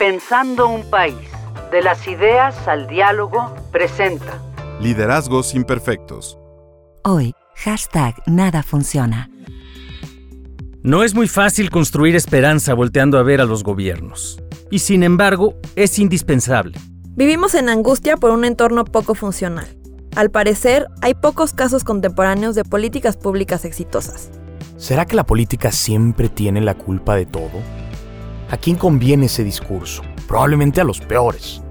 Pensando 0.00 0.66
un 0.66 0.88
país, 0.88 1.28
de 1.70 1.82
las 1.82 2.08
ideas 2.08 2.66
al 2.66 2.86
diálogo, 2.86 3.54
presenta 3.70 4.40
Liderazgos 4.80 5.54
Imperfectos. 5.54 6.38
Hoy, 7.04 7.34
hashtag 7.54 8.14
nada 8.24 8.62
funciona. 8.62 9.28
No 10.82 11.04
es 11.04 11.14
muy 11.14 11.28
fácil 11.28 11.68
construir 11.68 12.16
esperanza 12.16 12.72
volteando 12.72 13.18
a 13.18 13.22
ver 13.22 13.42
a 13.42 13.44
los 13.44 13.62
gobiernos. 13.62 14.42
Y 14.70 14.78
sin 14.78 15.02
embargo, 15.02 15.56
es 15.76 15.98
indispensable. 15.98 16.78
Vivimos 17.14 17.54
en 17.54 17.68
angustia 17.68 18.16
por 18.16 18.30
un 18.30 18.46
entorno 18.46 18.86
poco 18.86 19.14
funcional. 19.14 19.68
Al 20.16 20.30
parecer, 20.30 20.86
hay 21.02 21.12
pocos 21.12 21.52
casos 21.52 21.84
contemporáneos 21.84 22.54
de 22.54 22.64
políticas 22.64 23.18
públicas 23.18 23.66
exitosas. 23.66 24.30
¿Será 24.78 25.04
que 25.04 25.14
la 25.14 25.26
política 25.26 25.70
siempre 25.70 26.30
tiene 26.30 26.62
la 26.62 26.72
culpa 26.72 27.16
de 27.16 27.26
todo? 27.26 27.60
¿A 28.50 28.56
quién 28.56 28.76
conviene 28.76 29.26
ese 29.26 29.44
discurso? 29.44 30.02
Probablemente 30.26 30.80
a 30.80 30.84
los 30.84 31.00
peores. 31.00 31.62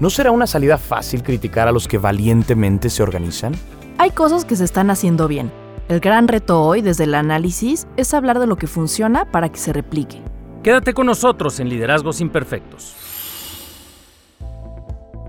¿No 0.00 0.10
será 0.10 0.32
una 0.32 0.48
salida 0.48 0.76
fácil 0.76 1.22
criticar 1.22 1.68
a 1.68 1.72
los 1.72 1.86
que 1.86 1.98
valientemente 1.98 2.90
se 2.90 3.04
organizan? 3.04 3.52
Hay 3.98 4.10
cosas 4.10 4.44
que 4.44 4.56
se 4.56 4.64
están 4.64 4.90
haciendo 4.90 5.28
bien. 5.28 5.52
El 5.88 6.00
gran 6.00 6.26
reto 6.26 6.60
hoy 6.62 6.82
desde 6.82 7.04
el 7.04 7.14
análisis 7.14 7.86
es 7.96 8.12
hablar 8.12 8.40
de 8.40 8.48
lo 8.48 8.56
que 8.56 8.66
funciona 8.66 9.30
para 9.30 9.50
que 9.50 9.58
se 9.58 9.72
replique. 9.72 10.20
Quédate 10.64 10.94
con 10.94 11.06
nosotros 11.06 11.60
en 11.60 11.68
Liderazgos 11.68 12.20
Imperfectos. 12.20 12.96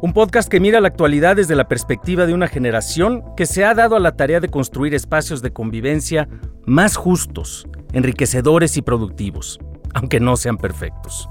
Un 0.02 0.14
podcast 0.14 0.50
que 0.50 0.60
mira 0.60 0.82
la 0.82 0.88
actualidad 0.88 1.36
desde 1.36 1.56
la 1.56 1.68
perspectiva 1.68 2.26
de 2.26 2.34
una 2.34 2.48
generación 2.48 3.24
que 3.36 3.46
se 3.46 3.66
ha 3.66 3.76
dado 3.76 3.96
a 3.96 4.00
la 4.00 4.16
tarea 4.16 4.40
de 4.40 4.50
construir 4.50 4.96
espacios 4.96 5.44
de 5.44 5.54
convivencia 5.54 6.28
más 6.66 6.96
justos, 6.96 7.68
enriquecedores 7.94 8.78
y 8.78 8.82
productivos 8.82 9.60
aunque 9.94 10.20
no 10.20 10.38
sean 10.38 10.58
perfectos. 10.58 11.30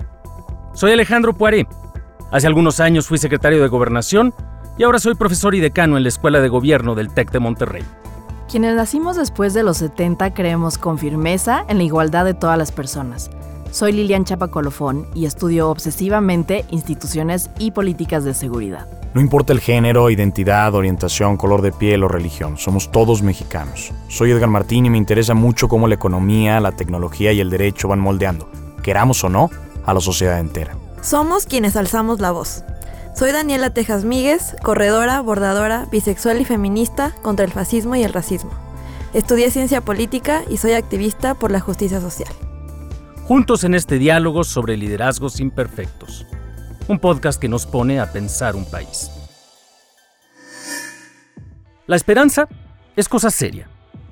Soy 0.75 0.93
Alejandro 0.93 1.33
Poiré. 1.33 1.67
Hace 2.31 2.47
algunos 2.47 2.81
años 2.81 3.07
fui 3.07 3.19
secretario 3.19 3.63
de 3.63 3.69
Gobernación 3.69 4.35
y 4.79 4.83
ahora 4.83 4.99
soy 4.99 5.15
profesor 5.15 5.55
y 5.55 5.61
decano 5.61 5.97
en 5.97 6.03
la 6.03 6.09
Escuela 6.09 6.41
de 6.41 6.49
Gobierno 6.49 6.95
del 6.95 7.13
TEC 7.13 7.31
de 7.31 7.41
Monterrey. 7.41 7.85
Quienes 8.51 8.77
nacimos 8.77 9.17
después 9.17 9.55
de 9.55 9.63
los 9.63 9.79
70 9.79 10.35
creemos 10.35 10.79
con 10.79 10.99
firmeza 10.99 11.65
en 11.69 11.79
la 11.79 11.85
igualdad 11.85 12.25
de 12.25 12.35
todas 12.35 12.59
las 12.59 12.73
personas. 12.73 13.31
Soy 13.71 13.93
Lilian 13.93 14.25
Chapacolofón 14.25 15.07
y 15.15 15.27
estudio 15.27 15.69
obsesivamente 15.69 16.65
instituciones 16.71 17.51
y 17.59 17.73
políticas 17.73 18.25
de 18.25 18.35
seguridad. 18.35 18.87
No 19.17 19.23
importa 19.23 19.55
el 19.55 19.61
género, 19.61 20.11
identidad, 20.11 20.75
orientación, 20.75 21.39
color 21.39 21.63
de 21.63 21.73
piel 21.73 22.05
o 22.05 22.09
religión, 22.09 22.59
somos 22.59 22.93
todos 22.93 23.23
mexicanos. 23.23 23.95
Soy 24.09 24.31
Edgar 24.31 24.51
Martín 24.51 24.85
y 24.85 24.91
me 24.91 24.99
interesa 24.99 25.33
mucho 25.33 25.69
cómo 25.69 25.89
la 25.89 25.95
economía, 25.95 26.61
la 26.61 26.73
tecnología 26.73 27.33
y 27.33 27.41
el 27.41 27.49
derecho 27.49 27.89
van 27.89 27.99
moldeando, 27.99 28.47
queramos 28.83 29.25
o 29.25 29.31
no, 29.31 29.49
a 29.87 29.95
la 29.95 30.01
sociedad 30.01 30.39
entera. 30.39 30.77
Somos 31.01 31.47
quienes 31.47 31.77
alzamos 31.77 32.21
la 32.21 32.31
voz. 32.31 32.63
Soy 33.15 33.33
Daniela 33.33 33.71
Tejas 33.71 34.05
Míguez, 34.05 34.55
corredora, 34.63 35.23
bordadora, 35.23 35.87
bisexual 35.91 36.39
y 36.43 36.45
feminista 36.45 37.15
contra 37.23 37.47
el 37.47 37.53
fascismo 37.53 37.97
y 37.97 38.03
el 38.03 38.13
racismo. 38.13 38.51
Estudié 39.15 39.51
ciencia 39.51 39.81
política 39.81 40.43
y 40.51 40.59
soy 40.59 40.73
activista 40.73 41.33
por 41.33 41.51
la 41.51 41.61
justicia 41.61 42.03
social. 42.03 42.35
Juntos 43.25 43.65
en 43.65 43.73
este 43.73 43.99
diálogo 43.99 44.45
sobre 44.45 44.77
liderazgos 44.77 45.41
imperfectos 45.41 46.27
un 46.89 46.99
podcast 46.99 47.41
que 47.41 47.49
nos 47.49 47.67
pone 47.67 48.01
a 48.01 48.13
pensar 48.13 48.55
un 48.55 48.65
país. 48.65 49.11
La 51.87 51.97
esperanza 51.97 52.49
es 52.97 53.09
cosa 53.09 53.31
seria. 53.31 53.69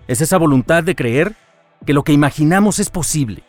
Es 0.08 0.20
esa 0.20 0.39
voluntad 0.39 0.84
de 0.84 0.94
creer 0.94 1.34
que 1.86 1.92
lo 1.92 2.03
que 2.05 2.12
imaginamos 2.12 2.78
es 2.78 2.91
posible, 2.91 3.42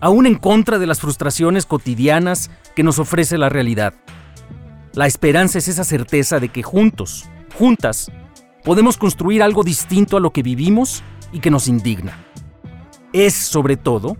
aún 0.00 0.26
en 0.26 0.36
contra 0.36 0.78
de 0.78 0.86
las 0.86 1.00
frustraciones 1.00 1.66
cotidianas 1.66 2.50
que 2.74 2.82
nos 2.82 2.98
ofrece 2.98 3.38
la 3.38 3.48
realidad. 3.48 3.94
La 4.94 5.06
esperanza 5.06 5.58
es 5.58 5.68
esa 5.68 5.84
certeza 5.84 6.38
de 6.38 6.48
que 6.48 6.62
juntos, 6.62 7.24
juntas, 7.58 8.10
podemos 8.64 8.96
construir 8.96 9.42
algo 9.42 9.64
distinto 9.64 10.16
a 10.16 10.20
lo 10.20 10.32
que 10.32 10.42
vivimos 10.42 11.02
y 11.32 11.40
que 11.40 11.50
nos 11.50 11.68
indigna. 11.68 12.16
Es, 13.12 13.34
sobre 13.34 13.76
todo, 13.76 14.16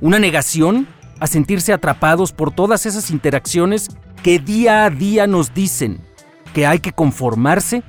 una 0.00 0.18
negación 0.18 0.86
a 1.20 1.26
sentirse 1.26 1.72
atrapados 1.72 2.32
por 2.32 2.52
todas 2.52 2.86
esas 2.86 3.10
interacciones 3.10 3.88
que 4.22 4.38
día 4.38 4.84
a 4.84 4.90
día 4.90 5.26
nos 5.26 5.54
dicen 5.54 6.00
que 6.52 6.66
hay 6.66 6.80
que 6.80 6.92
conformarse 6.92 7.82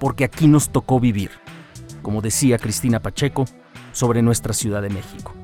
porque 0.00 0.24
aquí 0.24 0.46
nos 0.46 0.70
tocó 0.70 1.00
vivir, 1.00 1.30
como 2.02 2.20
decía 2.20 2.58
Cristina 2.58 3.00
Pacheco 3.00 3.44
sobre 3.92 4.22
nuestra 4.22 4.52
Ciudad 4.52 4.82
de 4.82 4.90
México. 4.90 5.34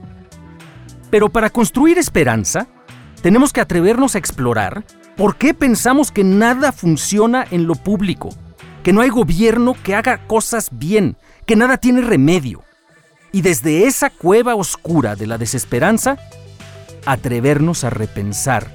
Pero 1.10 1.28
para 1.28 1.50
construir 1.50 1.98
esperanza, 1.98 2.66
tenemos 3.22 3.52
que 3.52 3.60
atrevernos 3.60 4.14
a 4.14 4.18
explorar 4.18 4.84
por 5.16 5.36
qué 5.36 5.54
pensamos 5.54 6.10
que 6.10 6.24
nada 6.24 6.72
funciona 6.72 7.44
en 7.50 7.66
lo 7.66 7.74
público, 7.74 8.30
que 8.82 8.92
no 8.92 9.02
hay 9.02 9.10
gobierno 9.10 9.74
que 9.82 9.94
haga 9.94 10.26
cosas 10.26 10.68
bien, 10.72 11.16
que 11.46 11.56
nada 11.56 11.76
tiene 11.76 12.00
remedio. 12.00 12.62
Y 13.32 13.42
desde 13.42 13.86
esa 13.86 14.10
cueva 14.10 14.54
oscura 14.54 15.16
de 15.16 15.26
la 15.26 15.38
desesperanza, 15.38 16.16
atrevernos 17.06 17.84
a 17.84 17.90
repensar 17.90 18.72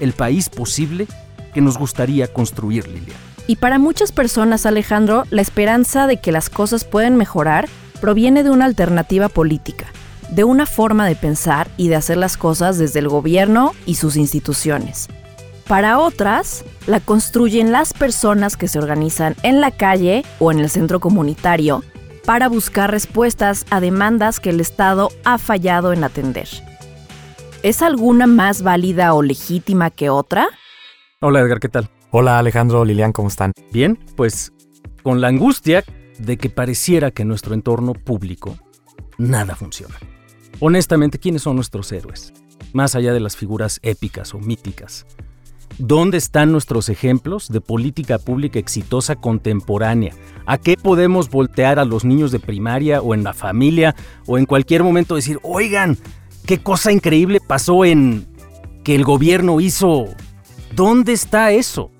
el 0.00 0.12
país 0.12 0.48
posible 0.48 1.06
que 1.54 1.60
nos 1.60 1.78
gustaría 1.78 2.28
construir, 2.28 2.86
Lilia. 2.88 3.14
Y 3.46 3.56
para 3.56 3.78
muchas 3.78 4.12
personas, 4.12 4.66
Alejandro, 4.66 5.24
la 5.30 5.42
esperanza 5.42 6.06
de 6.06 6.18
que 6.18 6.32
las 6.32 6.50
cosas 6.50 6.84
pueden 6.84 7.16
mejorar 7.16 7.68
proviene 8.00 8.42
de 8.44 8.50
una 8.50 8.66
alternativa 8.66 9.28
política, 9.28 9.86
de 10.30 10.44
una 10.44 10.66
forma 10.66 11.06
de 11.06 11.16
pensar 11.16 11.68
y 11.76 11.88
de 11.88 11.96
hacer 11.96 12.18
las 12.18 12.36
cosas 12.36 12.78
desde 12.78 12.98
el 12.98 13.08
gobierno 13.08 13.72
y 13.86 13.94
sus 13.94 14.16
instituciones. 14.16 15.08
Para 15.66 15.98
otras, 15.98 16.64
la 16.86 17.00
construyen 17.00 17.72
las 17.72 17.92
personas 17.92 18.56
que 18.56 18.68
se 18.68 18.78
organizan 18.78 19.34
en 19.42 19.60
la 19.60 19.70
calle 19.70 20.24
o 20.38 20.52
en 20.52 20.60
el 20.60 20.70
centro 20.70 21.00
comunitario 21.00 21.82
para 22.24 22.48
buscar 22.48 22.90
respuestas 22.90 23.64
a 23.70 23.80
demandas 23.80 24.40
que 24.40 24.50
el 24.50 24.60
Estado 24.60 25.10
ha 25.24 25.38
fallado 25.38 25.92
en 25.92 26.04
atender. 26.04 26.48
¿Es 27.64 27.82
alguna 27.82 28.28
más 28.28 28.62
válida 28.62 29.14
o 29.14 29.22
legítima 29.22 29.90
que 29.90 30.10
otra? 30.10 30.46
Hola 31.20 31.40
Edgar, 31.40 31.58
¿qué 31.58 31.68
tal? 31.68 31.90
Hola 32.12 32.38
Alejandro, 32.38 32.84
Lilian, 32.84 33.10
¿cómo 33.10 33.26
están? 33.26 33.52
Bien, 33.72 33.98
pues 34.16 34.52
con 35.02 35.20
la 35.20 35.26
angustia 35.26 35.82
de 36.20 36.36
que 36.36 36.50
pareciera 36.50 37.10
que 37.10 37.22
en 37.22 37.28
nuestro 37.28 37.54
entorno 37.54 37.94
público 37.94 38.56
nada 39.18 39.56
funciona. 39.56 39.96
Honestamente, 40.60 41.18
¿quiénes 41.18 41.42
son 41.42 41.56
nuestros 41.56 41.90
héroes? 41.90 42.32
Más 42.72 42.94
allá 42.94 43.12
de 43.12 43.20
las 43.20 43.36
figuras 43.36 43.80
épicas 43.82 44.34
o 44.34 44.38
míticas. 44.38 45.04
¿Dónde 45.78 46.18
están 46.18 46.52
nuestros 46.52 46.88
ejemplos 46.88 47.48
de 47.48 47.60
política 47.60 48.18
pública 48.18 48.60
exitosa 48.60 49.16
contemporánea? 49.16 50.14
¿A 50.46 50.58
qué 50.58 50.76
podemos 50.76 51.28
voltear 51.28 51.78
a 51.80 51.84
los 51.84 52.04
niños 52.04 52.30
de 52.30 52.40
primaria 52.40 53.00
o 53.00 53.14
en 53.14 53.24
la 53.24 53.32
familia 53.32 53.96
o 54.26 54.38
en 54.38 54.46
cualquier 54.46 54.82
momento 54.82 55.14
decir, 55.14 55.38
oigan, 55.42 55.96
qué 56.48 56.58
cosa 56.58 56.90
increíble 56.90 57.40
pasó 57.46 57.84
en 57.84 58.26
que 58.82 58.94
el 58.94 59.04
gobierno 59.04 59.60
hizo. 59.60 60.06
¿Dónde 60.74 61.12
está 61.12 61.52
eso? 61.52 61.90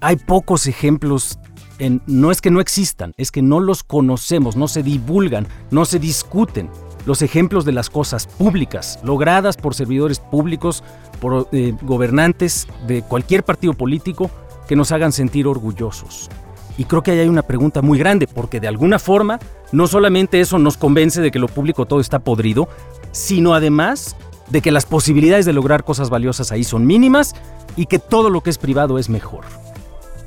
Hay 0.00 0.14
pocos 0.14 0.68
ejemplos. 0.68 1.40
En, 1.80 2.00
no 2.06 2.30
es 2.30 2.40
que 2.40 2.52
no 2.52 2.60
existan, 2.60 3.12
es 3.16 3.32
que 3.32 3.42
no 3.42 3.58
los 3.58 3.82
conocemos, 3.82 4.56
no 4.56 4.68
se 4.68 4.84
divulgan, 4.84 5.48
no 5.72 5.84
se 5.84 5.98
discuten. 5.98 6.70
Los 7.06 7.22
ejemplos 7.22 7.64
de 7.64 7.72
las 7.72 7.90
cosas 7.90 8.28
públicas, 8.28 9.00
logradas 9.02 9.56
por 9.56 9.74
servidores 9.74 10.20
públicos, 10.20 10.84
por 11.20 11.48
eh, 11.50 11.74
gobernantes 11.82 12.68
de 12.86 13.02
cualquier 13.02 13.42
partido 13.42 13.74
político, 13.74 14.30
que 14.68 14.76
nos 14.76 14.92
hagan 14.92 15.10
sentir 15.10 15.48
orgullosos. 15.48 16.28
Y 16.76 16.84
creo 16.84 17.02
que 17.02 17.10
ahí 17.10 17.18
hay 17.18 17.28
una 17.28 17.42
pregunta 17.42 17.82
muy 17.82 17.98
grande, 17.98 18.28
porque 18.28 18.60
de 18.60 18.68
alguna 18.68 19.00
forma, 19.00 19.40
no 19.72 19.88
solamente 19.88 20.40
eso 20.40 20.60
nos 20.60 20.76
convence 20.76 21.20
de 21.20 21.32
que 21.32 21.40
lo 21.40 21.48
público 21.48 21.86
todo 21.86 21.98
está 21.98 22.20
podrido, 22.20 22.68
sino 23.12 23.54
además 23.54 24.16
de 24.50 24.62
que 24.62 24.70
las 24.70 24.86
posibilidades 24.86 25.46
de 25.46 25.52
lograr 25.52 25.84
cosas 25.84 26.10
valiosas 26.10 26.52
ahí 26.52 26.64
son 26.64 26.86
mínimas 26.86 27.34
y 27.76 27.86
que 27.86 27.98
todo 27.98 28.30
lo 28.30 28.42
que 28.42 28.50
es 28.50 28.58
privado 28.58 28.98
es 28.98 29.08
mejor. 29.08 29.44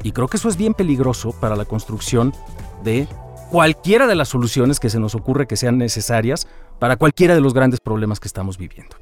Y 0.03 0.11
creo 0.11 0.27
que 0.27 0.37
eso 0.37 0.49
es 0.49 0.57
bien 0.57 0.73
peligroso 0.73 1.31
para 1.31 1.55
la 1.55 1.65
construcción 1.65 2.33
de 2.83 3.07
cualquiera 3.51 4.07
de 4.07 4.15
las 4.15 4.29
soluciones 4.29 4.79
que 4.79 4.89
se 4.89 4.99
nos 4.99 5.15
ocurre 5.15 5.47
que 5.47 5.57
sean 5.57 5.77
necesarias 5.77 6.47
para 6.79 6.95
cualquiera 6.95 7.35
de 7.35 7.41
los 7.41 7.53
grandes 7.53 7.79
problemas 7.79 8.19
que 8.19 8.27
estamos 8.27 8.57
viviendo. 8.57 8.95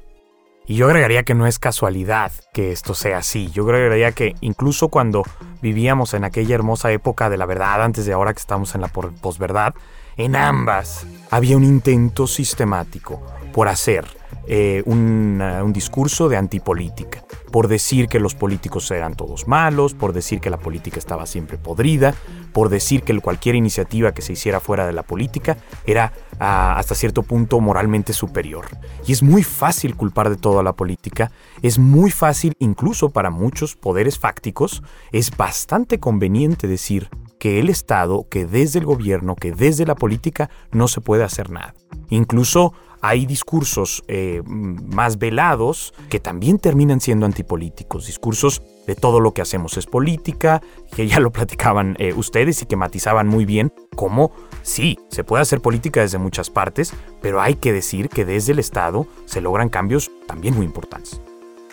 Y 0.66 0.76
yo 0.76 0.86
agregaría 0.86 1.24
que 1.24 1.34
no 1.34 1.46
es 1.46 1.58
casualidad 1.58 2.30
que 2.52 2.70
esto 2.70 2.94
sea 2.94 3.18
así. 3.18 3.50
Yo 3.50 3.64
agregaría 3.64 4.12
que 4.12 4.34
incluso 4.40 4.88
cuando 4.88 5.24
vivíamos 5.62 6.14
en 6.14 6.24
aquella 6.24 6.54
hermosa 6.54 6.92
época 6.92 7.30
de 7.30 7.36
la 7.38 7.46
verdad, 7.46 7.82
antes 7.82 8.06
de 8.06 8.12
ahora 8.12 8.32
que 8.32 8.40
estamos 8.40 8.74
en 8.74 8.82
la 8.82 8.88
posverdad, 8.88 9.74
en 10.16 10.36
ambas 10.36 11.06
había 11.30 11.56
un 11.56 11.64
intento 11.64 12.26
sistemático 12.26 13.22
por 13.52 13.68
hacer 13.68 14.06
eh, 14.46 14.82
un, 14.86 15.40
discurso 15.72 16.28
de 16.28 16.36
antipolítica, 16.36 17.22
por 17.52 17.68
decir 17.68 18.08
que 18.08 18.18
los 18.18 18.34
políticos 18.34 18.90
eran 18.90 19.14
todos 19.14 19.46
malos, 19.46 19.94
por 19.94 20.12
decir 20.12 20.40
que 20.40 20.50
la 20.50 20.56
política 20.56 20.98
estaba 20.98 21.26
siempre 21.26 21.56
podrida, 21.56 22.14
por 22.52 22.68
decir 22.68 23.02
que 23.02 23.16
cualquier 23.20 23.54
iniciativa 23.54 24.12
que 24.12 24.22
se 24.22 24.32
hiciera 24.32 24.58
fuera 24.58 24.86
de 24.86 24.92
la 24.92 25.04
política 25.04 25.56
era 25.86 26.12
ah, 26.40 26.74
hasta 26.76 26.96
cierto 26.96 27.22
punto 27.22 27.60
moralmente 27.60 28.12
superior. 28.12 28.66
Y 29.06 29.12
es 29.12 29.22
muy 29.22 29.44
fácil 29.44 29.94
culpar 29.94 30.30
de 30.30 30.36
todo 30.36 30.58
a 30.58 30.64
la 30.64 30.72
política, 30.72 31.30
es 31.62 31.78
muy 31.78 32.10
fácil 32.10 32.54
incluso 32.58 33.10
para 33.10 33.30
muchos 33.30 33.76
poderes 33.76 34.18
fácticos, 34.18 34.82
es 35.12 35.36
bastante 35.36 36.00
conveniente 36.00 36.66
decir 36.66 37.08
que 37.40 37.58
el 37.58 37.70
Estado, 37.70 38.26
que 38.28 38.44
desde 38.44 38.78
el 38.78 38.84
gobierno, 38.84 39.34
que 39.34 39.50
desde 39.50 39.86
la 39.86 39.96
política 39.96 40.50
no 40.70 40.86
se 40.86 41.00
puede 41.00 41.24
hacer 41.24 41.50
nada. 41.50 41.74
Incluso 42.10 42.74
hay 43.00 43.24
discursos 43.24 44.04
eh, 44.08 44.42
más 44.44 45.18
velados 45.18 45.94
que 46.10 46.20
también 46.20 46.58
terminan 46.58 47.00
siendo 47.00 47.24
antipolíticos, 47.24 48.06
discursos 48.06 48.60
de 48.86 48.94
todo 48.94 49.20
lo 49.20 49.32
que 49.32 49.40
hacemos 49.40 49.78
es 49.78 49.86
política, 49.86 50.60
que 50.94 51.08
ya 51.08 51.18
lo 51.18 51.32
platicaban 51.32 51.96
eh, 51.98 52.12
ustedes 52.12 52.60
y 52.60 52.66
que 52.66 52.76
matizaban 52.76 53.26
muy 53.26 53.46
bien, 53.46 53.72
como 53.96 54.32
sí, 54.62 54.98
se 55.08 55.24
puede 55.24 55.40
hacer 55.40 55.62
política 55.62 56.02
desde 56.02 56.18
muchas 56.18 56.50
partes, 56.50 56.92
pero 57.22 57.40
hay 57.40 57.54
que 57.54 57.72
decir 57.72 58.10
que 58.10 58.26
desde 58.26 58.52
el 58.52 58.58
Estado 58.58 59.06
se 59.24 59.40
logran 59.40 59.70
cambios 59.70 60.10
también 60.26 60.54
muy 60.54 60.66
importantes. 60.66 61.22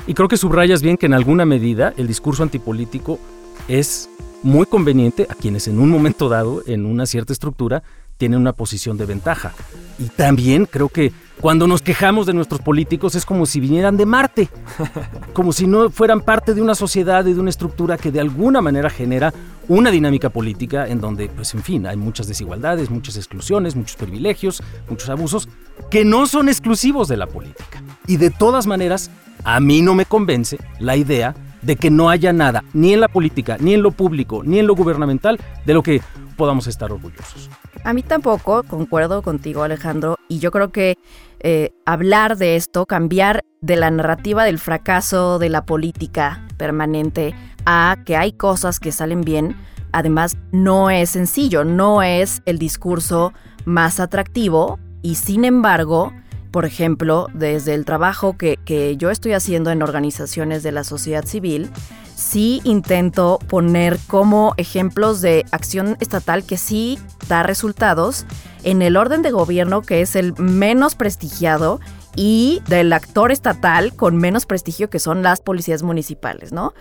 Y 0.06 0.14
creo 0.14 0.30
que 0.30 0.38
subrayas 0.38 0.82
bien 0.82 0.96
que 0.96 1.08
en 1.08 1.14
alguna 1.14 1.44
medida 1.44 1.94
el 1.98 2.08
discurso 2.08 2.42
antipolítico 2.42 3.20
es 3.68 4.10
muy 4.44 4.66
conveniente 4.66 5.28
a 5.30 5.36
quienes 5.36 5.68
en 5.68 5.80
un 5.80 5.90
momento 5.90 6.30
dado, 6.30 6.64
en 6.68 6.86
una 6.86 7.06
cierta 7.06 7.34
estructura, 7.34 7.84
tienen 8.18 8.40
una 8.40 8.54
posición 8.54 8.98
de 8.98 9.06
ventaja. 9.06 9.54
Y 10.00 10.06
también 10.06 10.66
creo 10.66 10.90
que 10.90 11.12
cuando 11.40 11.68
nos 11.68 11.84
quejamos 11.84 12.26
de 12.26 12.34
nuestros 12.34 12.62
políticos 12.62 13.14
es 13.14 13.26
como 13.26 13.46
si 13.46 13.60
vinieran 13.60 13.96
de 13.96 14.06
Marte, 14.08 14.50
como 15.34 15.54
si 15.54 15.68
no 15.68 15.92
fueran 15.92 16.22
parte 16.22 16.54
de 16.56 16.62
una 16.62 16.74
sociedad 16.74 17.26
y 17.26 17.34
de 17.34 17.40
una 17.40 17.52
estructura 17.52 17.98
que 17.98 18.12
de 18.12 18.20
alguna 18.20 18.60
manera 18.60 18.90
genera 18.90 19.34
una 19.68 19.92
dinámica 19.92 20.30
política 20.30 20.88
en 20.88 21.00
donde, 21.00 21.30
pues 21.30 21.54
en 21.54 21.62
fin, 21.62 21.86
hay 21.86 21.98
muchas 21.98 22.28
desigualdades, 22.28 22.90
muchas 22.90 23.18
exclusiones, 23.18 23.76
muchos 23.76 23.98
privilegios, 23.98 24.64
muchos 24.90 25.10
abusos, 25.10 25.48
que 25.92 26.04
no 26.04 26.26
son 26.26 26.50
exclusivos 26.50 27.08
de 27.08 27.18
la 27.18 27.28
política. 27.28 27.84
Y 28.08 28.18
de 28.18 28.32
todas 28.32 28.66
maneras, 28.66 29.12
a 29.44 29.60
mí 29.60 29.82
no 29.82 29.94
me 29.94 30.06
convence 30.06 30.58
la 30.80 30.96
idea 30.96 31.36
de 31.62 31.76
que 31.76 31.90
no 31.90 32.10
haya 32.10 32.34
nada, 32.34 32.64
ni 32.74 32.94
en 32.94 33.02
la 33.02 33.08
política, 33.08 33.58
ni 33.60 33.74
en 33.74 33.82
lo 33.82 33.92
público, 33.92 34.44
ni 34.44 34.60
en 34.60 34.68
lo 34.68 34.76
gubernamental, 34.76 35.40
de 35.66 35.74
lo 35.74 35.84
que 35.84 36.02
podamos 36.36 36.68
estar 36.68 36.92
orgullosos. 36.92 37.50
A 37.84 37.94
mí 37.94 38.04
tampoco, 38.04 38.64
concuerdo 38.64 39.22
contigo 39.22 39.64
Alejandro, 39.64 40.18
y 40.28 40.40
yo 40.40 40.52
creo 40.52 40.72
que 40.72 40.98
eh, 41.40 41.72
hablar 41.86 42.38
de 42.38 42.56
esto, 42.56 42.86
cambiar 42.86 43.44
de 43.62 43.76
la 43.76 43.92
narrativa 43.92 44.44
del 44.44 44.60
fracaso 44.60 45.40
de 45.40 45.50
la 45.50 45.66
política 45.66 46.46
permanente 46.58 47.34
a 47.66 47.98
que 48.06 48.16
hay 48.16 48.32
cosas 48.32 48.80
que 48.80 48.92
salen 48.92 49.22
bien, 49.22 49.56
además 49.92 50.38
no 50.52 50.90
es 50.90 51.12
sencillo, 51.12 51.64
no 51.64 52.04
es 52.04 52.42
el 52.46 52.60
discurso 52.60 53.34
más 53.66 54.00
atractivo 54.00 54.80
y 55.02 55.16
sin 55.16 55.44
embargo 55.46 56.14
por 56.52 56.66
ejemplo, 56.66 57.28
desde 57.34 57.74
el 57.74 57.86
trabajo 57.86 58.38
que, 58.38 58.96
yo 58.98 59.12
estoy 59.12 59.34
haciendo 59.34 59.72
en 59.72 59.82
organizaciones 59.82 60.64
de 60.64 60.72
la 60.72 60.84
sociedad 60.84 61.26
civil, 61.26 61.70
sí 62.16 62.62
intento 62.64 63.40
poner 63.48 64.00
como 64.08 64.54
ejemplos 64.58 65.22
de 65.22 65.46
acción 65.52 65.98
estatal 66.00 66.44
que 66.44 66.58
sí 66.58 67.00
da 67.28 67.44
resultados 67.44 68.26
en 68.64 68.82
el 68.82 68.98
orden 68.98 69.22
de 69.22 69.32
gobierno 69.32 69.82
que 69.82 70.02
es 70.02 70.16
el 70.16 70.34
menos 70.40 70.96
prestigiado 70.96 71.80
y 72.16 72.62
del 72.68 72.92
actor 72.92 73.32
estatal 73.32 73.94
con 73.96 74.18
menos 74.18 74.46
prestigio 74.46 74.90
que 74.90 75.00
son 75.00 75.22
las 75.22 75.42
policías 75.42 75.84
municipales, 75.84 76.52
¿no? 76.52 76.74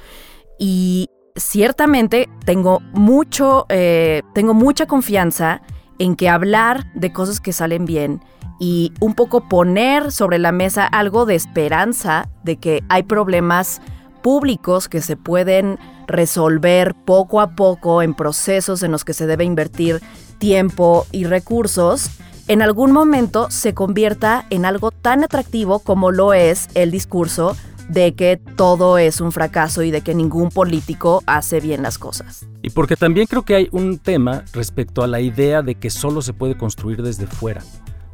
Y 0.58 1.10
ciertamente 1.36 2.28
tengo 2.44 2.80
mucho, 2.92 3.66
eh, 3.68 4.22
tengo 4.34 4.54
mucha 4.54 4.86
confianza 4.86 5.60
en 5.98 6.16
que 6.16 6.28
hablar 6.28 6.92
de 6.94 7.12
cosas 7.12 7.40
que 7.40 7.52
salen 7.52 7.84
bien 7.84 8.22
y 8.58 8.92
un 9.00 9.14
poco 9.14 9.48
poner 9.48 10.12
sobre 10.12 10.38
la 10.38 10.52
mesa 10.52 10.86
algo 10.86 11.26
de 11.26 11.34
esperanza 11.34 12.28
de 12.42 12.56
que 12.56 12.82
hay 12.88 13.02
problemas 13.02 13.80
públicos 14.22 14.88
que 14.88 15.02
se 15.02 15.16
pueden 15.16 15.78
resolver 16.06 16.94
poco 17.04 17.40
a 17.40 17.54
poco 17.54 18.02
en 18.02 18.14
procesos 18.14 18.82
en 18.82 18.92
los 18.92 19.04
que 19.04 19.12
se 19.12 19.26
debe 19.26 19.44
invertir 19.44 20.00
tiempo 20.38 21.06
y 21.12 21.24
recursos, 21.24 22.10
en 22.48 22.62
algún 22.62 22.92
momento 22.92 23.50
se 23.50 23.74
convierta 23.74 24.46
en 24.50 24.64
algo 24.64 24.90
tan 24.90 25.24
atractivo 25.24 25.80
como 25.80 26.10
lo 26.10 26.32
es 26.32 26.68
el 26.74 26.90
discurso 26.90 27.56
de 27.88 28.14
que 28.14 28.36
todo 28.56 28.98
es 28.98 29.20
un 29.20 29.32
fracaso 29.32 29.82
y 29.82 29.90
de 29.90 30.00
que 30.00 30.14
ningún 30.14 30.50
político 30.50 31.22
hace 31.26 31.60
bien 31.60 31.82
las 31.82 31.98
cosas. 31.98 32.46
Y 32.62 32.70
porque 32.70 32.96
también 32.96 33.26
creo 33.26 33.44
que 33.44 33.54
hay 33.54 33.68
un 33.70 33.98
tema 33.98 34.44
respecto 34.52 35.02
a 35.02 35.06
la 35.06 35.20
idea 35.20 35.62
de 35.62 35.76
que 35.76 35.90
solo 35.90 36.22
se 36.22 36.32
puede 36.32 36.56
construir 36.56 37.02
desde 37.02 37.26
fuera. 37.26 37.62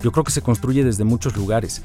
Yo 0.03 0.11
creo 0.13 0.25
que 0.25 0.33
se 0.33 0.43
construye 0.43 0.85
desde 0.85 1.05
muchos 1.05 1.37
lugares, 1.37 1.83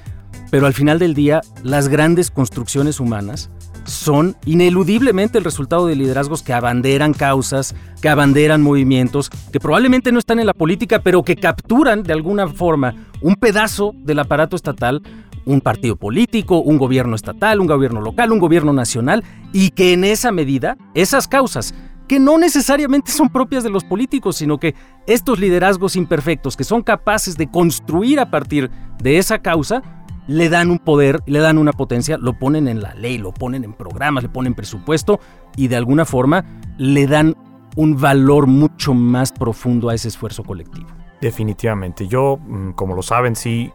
pero 0.49 0.65
al 0.65 0.73
final 0.73 0.99
del 0.99 1.13
día 1.13 1.41
las 1.63 1.87
grandes 1.87 2.31
construcciones 2.31 2.99
humanas 2.99 3.49
son 3.85 4.35
ineludiblemente 4.45 5.37
el 5.37 5.43
resultado 5.43 5.87
de 5.87 5.95
liderazgos 5.95 6.43
que 6.43 6.53
abanderan 6.53 7.13
causas, 7.13 7.73
que 8.01 8.09
abanderan 8.09 8.61
movimientos, 8.61 9.29
que 9.29 9.59
probablemente 9.59 10.11
no 10.11 10.19
están 10.19 10.39
en 10.39 10.47
la 10.47 10.53
política, 10.53 10.99
pero 11.01 11.23
que 11.23 11.37
capturan 11.37 12.03
de 12.03 12.13
alguna 12.13 12.47
forma 12.47 12.95
un 13.21 13.35
pedazo 13.35 13.93
del 14.03 14.19
aparato 14.19 14.55
estatal, 14.55 15.01
un 15.45 15.61
partido 15.61 15.95
político, 15.95 16.59
un 16.59 16.77
gobierno 16.77 17.15
estatal, 17.15 17.61
un 17.61 17.67
gobierno 17.67 18.01
local, 18.01 18.33
un 18.33 18.39
gobierno 18.39 18.73
nacional, 18.73 19.23
y 19.53 19.69
que 19.69 19.93
en 19.93 20.03
esa 20.03 20.33
medida 20.33 20.77
esas 20.93 21.27
causas 21.27 21.73
que 22.07 22.19
no 22.19 22.37
necesariamente 22.37 23.11
son 23.11 23.29
propias 23.29 23.63
de 23.63 23.69
los 23.69 23.83
políticos, 23.83 24.37
sino 24.37 24.59
que 24.59 24.75
estos 25.05 25.39
liderazgos 25.39 25.95
imperfectos 25.95 26.55
que 26.55 26.63
son 26.63 26.81
capaces 26.81 27.37
de 27.37 27.49
construir 27.49 28.19
a 28.19 28.31
partir 28.31 28.71
de 29.01 29.17
esa 29.17 29.39
causa, 29.39 29.81
le 30.27 30.49
dan 30.49 30.71
un 30.71 30.79
poder, 30.79 31.21
le 31.25 31.39
dan 31.39 31.57
una 31.57 31.71
potencia, 31.71 32.17
lo 32.17 32.33
ponen 32.33 32.67
en 32.67 32.81
la 32.81 32.93
ley, 32.93 33.17
lo 33.17 33.33
ponen 33.33 33.63
en 33.63 33.73
programas, 33.73 34.23
le 34.23 34.29
ponen 34.29 34.53
presupuesto 34.53 35.19
y 35.55 35.69
de 35.69 35.77
alguna 35.77 36.05
forma 36.05 36.45
le 36.77 37.07
dan 37.07 37.35
un 37.75 37.99
valor 37.99 38.47
mucho 38.47 38.93
más 38.93 39.31
profundo 39.31 39.89
a 39.89 39.95
ese 39.95 40.07
esfuerzo 40.07 40.43
colectivo. 40.43 40.87
Definitivamente. 41.21 42.07
Yo, 42.07 42.37
mm, 42.37 42.71
como 42.71 42.95
lo 42.95 43.01
saben, 43.01 43.35
sí 43.35 43.71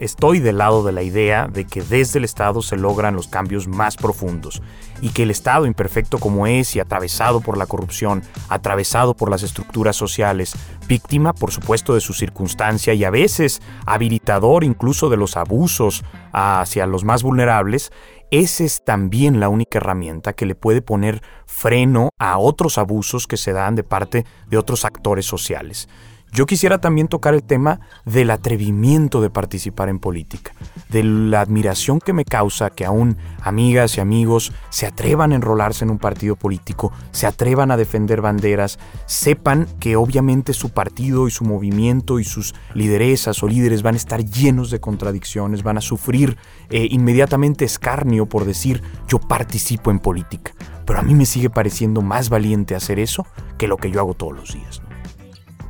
estoy 0.00 0.40
del 0.40 0.58
lado 0.58 0.82
de 0.82 0.92
la 0.92 1.02
idea 1.02 1.46
de 1.46 1.64
que 1.64 1.80
desde 1.80 2.18
el 2.18 2.24
Estado 2.24 2.60
se 2.60 2.76
logran 2.76 3.14
los 3.14 3.28
cambios 3.28 3.68
más 3.68 3.96
profundos 3.96 4.62
y 5.00 5.10
que 5.10 5.22
el 5.22 5.30
Estado, 5.30 5.66
imperfecto 5.66 6.18
como 6.18 6.46
es 6.46 6.74
y 6.74 6.80
atravesado 6.80 7.40
por 7.40 7.56
la 7.56 7.66
corrupción, 7.66 8.22
atravesado 8.48 9.14
por 9.14 9.30
las 9.30 9.42
estructuras 9.42 9.94
sociales, 9.94 10.56
víctima, 10.88 11.32
por 11.32 11.52
supuesto, 11.52 11.94
de 11.94 12.00
su 12.00 12.14
circunstancia 12.14 12.94
y 12.94 13.04
a 13.04 13.10
veces 13.10 13.62
habilitador 13.86 14.64
incluso 14.64 15.08
de 15.08 15.16
los 15.16 15.36
abusos 15.36 16.04
hacia 16.32 16.86
los 16.86 17.04
más 17.04 17.22
vulnerables, 17.22 17.92
esa 18.30 18.64
es 18.64 18.82
también 18.84 19.38
la 19.38 19.48
única 19.48 19.78
herramienta 19.78 20.32
que 20.32 20.46
le 20.46 20.56
puede 20.56 20.82
poner 20.82 21.22
freno 21.46 22.08
a 22.18 22.38
otros 22.38 22.78
abusos 22.78 23.28
que 23.28 23.36
se 23.36 23.52
dan 23.52 23.76
de 23.76 23.84
parte 23.84 24.24
de 24.48 24.58
otros 24.58 24.84
actores 24.84 25.26
sociales. 25.26 25.88
Yo 26.34 26.46
quisiera 26.46 26.78
también 26.78 27.06
tocar 27.06 27.32
el 27.34 27.44
tema 27.44 27.78
del 28.04 28.28
atrevimiento 28.32 29.20
de 29.20 29.30
participar 29.30 29.88
en 29.88 30.00
política, 30.00 30.52
de 30.88 31.04
la 31.04 31.40
admiración 31.40 32.00
que 32.00 32.12
me 32.12 32.24
causa 32.24 32.70
que 32.70 32.84
aún 32.84 33.16
amigas 33.40 33.96
y 33.96 34.00
amigos 34.00 34.52
se 34.68 34.84
atrevan 34.84 35.30
a 35.30 35.36
enrolarse 35.36 35.84
en 35.84 35.92
un 35.92 36.00
partido 36.00 36.34
político, 36.34 36.92
se 37.12 37.28
atrevan 37.28 37.70
a 37.70 37.76
defender 37.76 38.20
banderas, 38.20 38.80
sepan 39.06 39.68
que 39.78 39.94
obviamente 39.94 40.54
su 40.54 40.70
partido 40.70 41.28
y 41.28 41.30
su 41.30 41.44
movimiento 41.44 42.18
y 42.18 42.24
sus 42.24 42.56
lideresas 42.74 43.40
o 43.44 43.46
líderes 43.46 43.84
van 43.84 43.94
a 43.94 43.98
estar 43.98 44.24
llenos 44.24 44.72
de 44.72 44.80
contradicciones, 44.80 45.62
van 45.62 45.78
a 45.78 45.82
sufrir 45.82 46.36
eh, 46.68 46.88
inmediatamente 46.90 47.64
escarnio 47.64 48.26
por 48.26 48.44
decir 48.44 48.82
yo 49.06 49.20
participo 49.20 49.92
en 49.92 50.00
política. 50.00 50.52
Pero 50.84 50.98
a 50.98 51.02
mí 51.02 51.14
me 51.14 51.26
sigue 51.26 51.48
pareciendo 51.48 52.02
más 52.02 52.28
valiente 52.28 52.74
hacer 52.74 52.98
eso 52.98 53.24
que 53.56 53.68
lo 53.68 53.76
que 53.76 53.92
yo 53.92 54.00
hago 54.00 54.14
todos 54.14 54.34
los 54.34 54.52
días. 54.52 54.82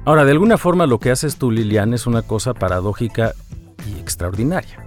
Ahora, 0.07 0.27
de 0.27 0.33
alguna 0.33 0.59
forma 0.59 0.87
lo 0.87 0.99
que 0.99 1.11
haces 1.11 1.37
tú, 1.37 1.51
Lilian, 1.51 1.95
es 1.95 2.07
una 2.07 2.21
cosa 2.21 2.53
paradójica 2.53 3.33
y 3.89 3.99
extraordinaria, 3.99 4.87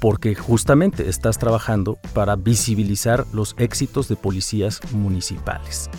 porque 0.00 0.34
justamente 0.34 1.10
estás 1.10 1.36
trabajando 1.36 1.98
para 2.14 2.36
visibilizar 2.36 3.26
los 3.34 3.54
éxitos 3.58 4.08
de 4.08 4.16
policías 4.16 4.80
municipales. 4.92 5.90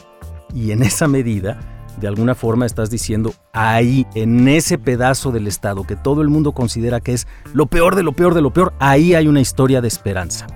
Y 0.56 0.72
en 0.72 0.82
esa 0.82 1.08
medida, 1.08 1.86
de 1.98 2.08
alguna 2.08 2.34
forma 2.34 2.66
estás 2.66 2.90
diciendo, 2.90 3.32
ahí, 3.54 4.08
en 4.16 4.48
ese 4.48 4.80
pedazo 4.80 5.32
del 5.32 5.46
Estado 5.46 5.84
que 5.84 5.96
todo 5.96 6.24
el 6.24 6.30
mundo 6.30 6.54
considera 6.54 7.00
que 7.00 7.14
es 7.14 7.28
lo 7.54 7.68
peor 7.68 7.96
de 7.96 8.02
lo 8.02 8.14
peor 8.14 8.34
de 8.34 8.42
lo 8.42 8.52
peor, 8.52 8.74
ahí 8.80 9.14
hay 9.14 9.28
una 9.28 9.40
historia 9.40 9.82
de 9.82 9.88
esperanza. 9.88 10.48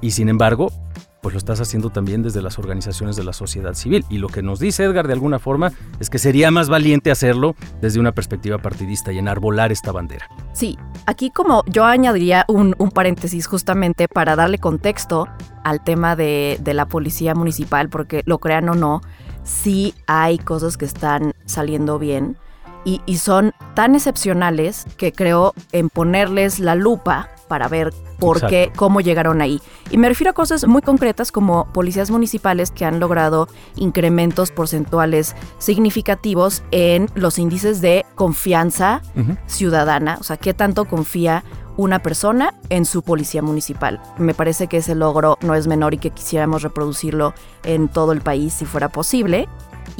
Y 0.00 0.12
sin 0.12 0.30
embargo, 0.30 0.72
pues 1.20 1.34
lo 1.34 1.38
estás 1.38 1.60
haciendo 1.60 1.90
también 1.90 2.22
desde 2.22 2.42
las 2.42 2.58
organizaciones 2.58 3.16
de 3.16 3.24
la 3.24 3.32
sociedad 3.32 3.74
civil. 3.74 4.04
Y 4.08 4.18
lo 4.18 4.28
que 4.28 4.42
nos 4.42 4.58
dice 4.58 4.84
Edgar 4.84 5.06
de 5.06 5.12
alguna 5.12 5.38
forma 5.38 5.72
es 5.98 6.10
que 6.10 6.18
sería 6.18 6.50
más 6.50 6.68
valiente 6.68 7.10
hacerlo 7.10 7.54
desde 7.80 8.00
una 8.00 8.12
perspectiva 8.12 8.58
partidista 8.58 9.12
y 9.12 9.18
enarbolar 9.18 9.72
esta 9.72 9.92
bandera. 9.92 10.28
Sí, 10.52 10.78
aquí 11.06 11.30
como 11.30 11.64
yo 11.66 11.84
añadiría 11.84 12.44
un, 12.48 12.74
paréntesis 12.92 13.46
justamente 13.46 14.08
para 14.08 14.36
darle 14.36 14.58
contexto 14.58 15.28
al 15.64 15.82
tema 15.84 16.16
de, 16.16 16.58
de 16.60 16.74
la 16.74 16.86
policía 16.86 17.34
municipal, 17.34 17.88
porque 17.88 18.22
lo 18.26 18.38
crean 18.38 18.68
o 18.68 18.74
no, 18.74 19.00
sí 19.44 19.94
hay 20.06 20.38
cosas 20.38 20.76
que 20.76 20.84
están 20.84 21.34
saliendo 21.44 21.98
bien 21.98 22.36
y, 22.84 23.00
y 23.06 23.18
son 23.18 23.52
tan 23.74 23.94
excepcionales 23.94 24.86
que 24.96 25.12
creo 25.12 25.54
en 25.72 25.88
ponerles 25.88 26.60
la 26.60 26.74
lupa 26.74 27.28
para 27.50 27.66
ver 27.66 27.92
por 28.20 28.46
qué, 28.46 28.70
cómo 28.76 29.00
llegaron 29.00 29.42
ahí. 29.42 29.60
Y 29.90 29.98
me 29.98 30.08
refiero 30.08 30.30
a 30.30 30.34
cosas 30.34 30.68
muy 30.68 30.82
concretas 30.82 31.32
como 31.32 31.66
policías 31.72 32.08
municipales 32.12 32.70
que 32.70 32.84
han 32.84 33.00
logrado 33.00 33.48
incrementos 33.74 34.52
porcentuales 34.52 35.34
significativos 35.58 36.62
en 36.70 37.10
los 37.16 37.40
índices 37.40 37.80
de 37.80 38.06
confianza 38.14 39.02
ciudadana, 39.46 40.16
o 40.20 40.22
sea, 40.22 40.36
qué 40.36 40.54
tanto 40.54 40.84
confía 40.84 41.42
una 41.76 41.98
persona 41.98 42.54
en 42.68 42.84
su 42.84 43.02
policía 43.02 43.42
municipal. 43.42 44.00
Me 44.16 44.32
parece 44.32 44.68
que 44.68 44.76
ese 44.76 44.94
logro 44.94 45.36
no 45.40 45.56
es 45.56 45.66
menor 45.66 45.94
y 45.94 45.98
que 45.98 46.10
quisiéramos 46.10 46.62
reproducirlo 46.62 47.34
en 47.64 47.88
todo 47.88 48.12
el 48.12 48.20
país 48.20 48.52
si 48.52 48.64
fuera 48.64 48.90
posible. 48.90 49.48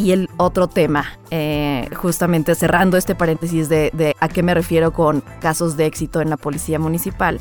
Y 0.00 0.12
el 0.12 0.30
otro 0.38 0.66
tema, 0.66 1.18
eh, 1.30 1.86
justamente 1.94 2.54
cerrando 2.54 2.96
este 2.96 3.14
paréntesis 3.14 3.68
de, 3.68 3.90
de 3.92 4.16
a 4.18 4.28
qué 4.28 4.42
me 4.42 4.54
refiero 4.54 4.94
con 4.94 5.22
casos 5.42 5.76
de 5.76 5.84
éxito 5.84 6.22
en 6.22 6.30
la 6.30 6.38
policía 6.38 6.78
municipal. 6.78 7.38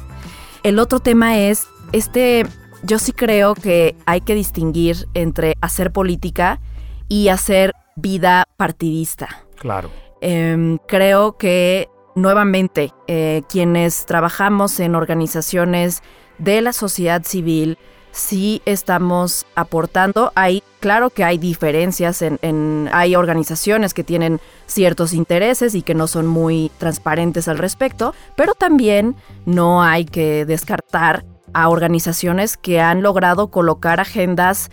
El 0.64 0.78
otro 0.78 1.00
tema 1.00 1.38
es, 1.38 1.68
este, 1.94 2.46
yo 2.84 3.00
sí 3.00 3.14
creo 3.14 3.56
que 3.56 3.96
hay 4.06 4.20
que 4.20 4.36
distinguir 4.36 5.08
entre 5.14 5.56
hacer 5.62 5.94
política 5.94 6.60
y 7.08 7.30
hacer 7.30 7.72
vida 7.96 8.44
partidista. 8.58 9.30
Claro. 9.58 9.90
Em, 10.20 10.80
creo 10.86 11.38
que 11.38 11.88
nuevamente 12.16 12.92
eh, 13.08 13.42
quienes 13.48 14.06
trabajamos 14.06 14.82
en 14.82 14.96
organizaciones 14.96 16.04
de 16.40 16.60
la 16.60 16.74
sociedad 16.74 17.24
civil 17.24 17.78
sí 18.20 18.62
estamos 18.66 19.46
aportando. 19.56 20.32
Hay, 20.36 20.62
claro 20.80 21.10
que 21.10 21.24
hay 21.24 21.38
diferencias 21.38 22.22
en, 22.22 22.38
en- 22.42 22.90
hay 22.94 23.16
organizaciones 23.16 23.94
que 23.94 24.04
tienen 24.04 24.40
ciertos 24.68 25.14
intereses 25.14 25.74
y 25.76 25.82
que 25.82 25.96
no 25.96 26.08
son 26.08 26.28
muy 26.28 26.72
transparentes 26.78 27.48
al 27.48 27.58
respecto, 27.58 28.14
pero 28.36 28.54
también 28.54 29.16
no 29.46 29.82
hay 29.82 30.06
que 30.06 30.46
descartar 30.46 31.26
a 31.54 31.70
organizaciones 31.70 32.58
que 32.58 32.80
han 32.80 33.02
logrado 33.02 33.48
colocar 33.48 34.00
agendas 34.00 34.70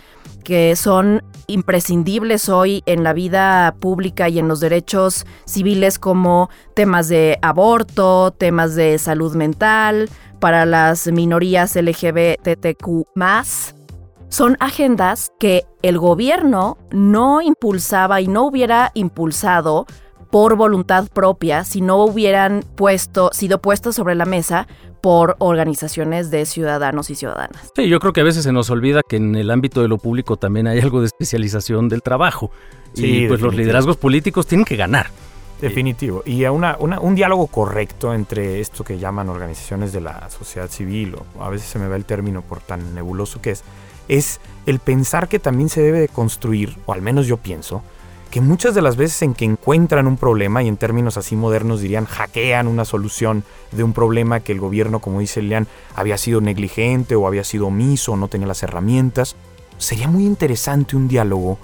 que 0.47 0.77
son 0.77 1.25
imprescindibles 1.49 2.49
hoy 2.49 2.85
en 2.87 3.03
la 3.03 3.13
vida 3.13 3.75
pública 3.81 4.29
y 4.29 4.39
en 4.39 4.47
los 4.47 4.61
derechos 4.61 5.27
civiles 5.45 5.99
como 5.99 6.51
temas 6.73 7.09
de 7.09 7.37
aborto, 7.43 8.31
temas 8.31 8.77
de 8.77 8.97
salud 8.99 9.35
mental, 9.35 10.09
para 10.39 10.65
las 10.65 11.09
minorías 11.09 11.75
LGBTQ 11.75 13.09
son 14.29 14.57
agendas 14.61 15.33
que 15.41 15.65
el 15.83 15.99
gobierno 15.99 16.79
no 16.93 17.41
impulsaba 17.41 18.21
y 18.21 18.29
no 18.29 18.45
hubiera 18.47 18.93
impulsado 18.95 19.87
por 20.31 20.55
voluntad 20.55 21.09
propia 21.13 21.65
si 21.65 21.81
no 21.81 22.05
hubieran 22.05 22.63
puesto, 22.77 23.31
sido 23.33 23.61
puestas 23.61 23.97
sobre 23.97 24.15
la 24.15 24.27
mesa 24.27 24.69
por 25.01 25.37
organizaciones 25.39 26.31
de 26.31 26.47
ciudadanos 26.47 27.11
y 27.11 27.15
ciudadanas. 27.15 27.71
Sí, 27.77 27.89
yo 27.89 28.01
creo 28.01 28.13
que 28.13 28.21
a 28.21 28.25
veces 28.25 28.45
se 28.45 28.53
nos 28.53 28.71
olvida 28.71 29.03
que 29.07 29.17
en 29.17 29.35
el 29.37 29.51
ámbito 29.51 29.83
de 29.83 29.89
lo 29.89 29.99
público 29.99 30.37
también 30.37 30.67
hay 30.67 30.81
algo 30.81 31.01
de 31.01 31.07
especialización 31.07 31.89
del 31.89 32.03
trabajo. 32.03 32.51
Sí, 32.95 33.25
y 33.25 33.29
pues 33.29 33.41
los 33.41 33.55
liderazgos 33.55 33.97
políticos 33.97 34.47
tienen 34.47 34.65
que 34.65 34.77
ganar. 34.77 35.07
Definitivo. 35.61 36.23
Y 36.27 36.45
a 36.45 36.53
una, 36.53 36.77
una- 36.79 37.01
un 37.01 37.15
diálogo 37.15 37.47
correcto 37.47 38.13
entre 38.13 38.61
esto 38.61 38.85
que 38.85 38.99
llaman 38.99 39.29
organizaciones 39.31 39.93
de 39.93 40.01
la 40.03 40.29
sociedad 40.29 40.69
civil, 40.69 41.17
o 41.39 41.43
a 41.43 41.49
veces 41.49 41.69
se 41.69 41.79
me 41.79 41.89
va 41.89 41.97
el 41.97 42.05
término 42.05 42.43
por 42.43 42.61
tan 42.61 42.95
nebuloso 42.95 43.41
que 43.41 43.53
es, 43.53 43.65
es 44.09 44.41
el 44.67 44.79
pensar 44.81 45.29
que 45.29 45.39
también 45.39 45.69
se 45.71 45.81
debe 45.81 46.01
de 46.01 46.09
construir, 46.09 46.77
o 46.87 46.93
al 46.93 47.01
menos 47.01 47.27
yo 47.27 47.39
pienso, 47.39 47.83
que 48.31 48.41
muchas 48.41 48.75
de 48.75 48.83
las 48.83 48.97
veces 48.97 49.23
en 49.23 49.35
que 49.35 49.45
encuentran 49.45 50.07
un 50.07 50.17
problema, 50.17 50.63
y 50.63 50.69
en 50.69 50.77
términos 50.77 51.17
así 51.17 51.37
modernos 51.37 51.81
dirían 51.81 52.07
hackean 52.07 52.67
una 52.67 52.85
solución 52.85 53.45
de 53.73 53.85
un 53.85 53.93
problema 53.93 54.41
que 54.41 54.53
el 54.53 54.61
gobierno, 54.61 55.01
como 55.01 55.21
dice 55.21 55.43
Lean, 55.43 55.67
había 55.95 56.19
sido 56.19 56.41
negligente 56.41 57.15
o 57.15 57.27
había 57.27 57.45
sido 57.45 57.69
omiso 57.69 58.13
o 58.13 58.17
no 58.17 58.29
tenía 58.29 58.47
las 58.47 58.63
herramientas, 58.63 59.37
sería 59.79 60.09
muy 60.09 60.25
interesante 60.25 60.97
un 60.97 61.09
diálogo 61.09 61.59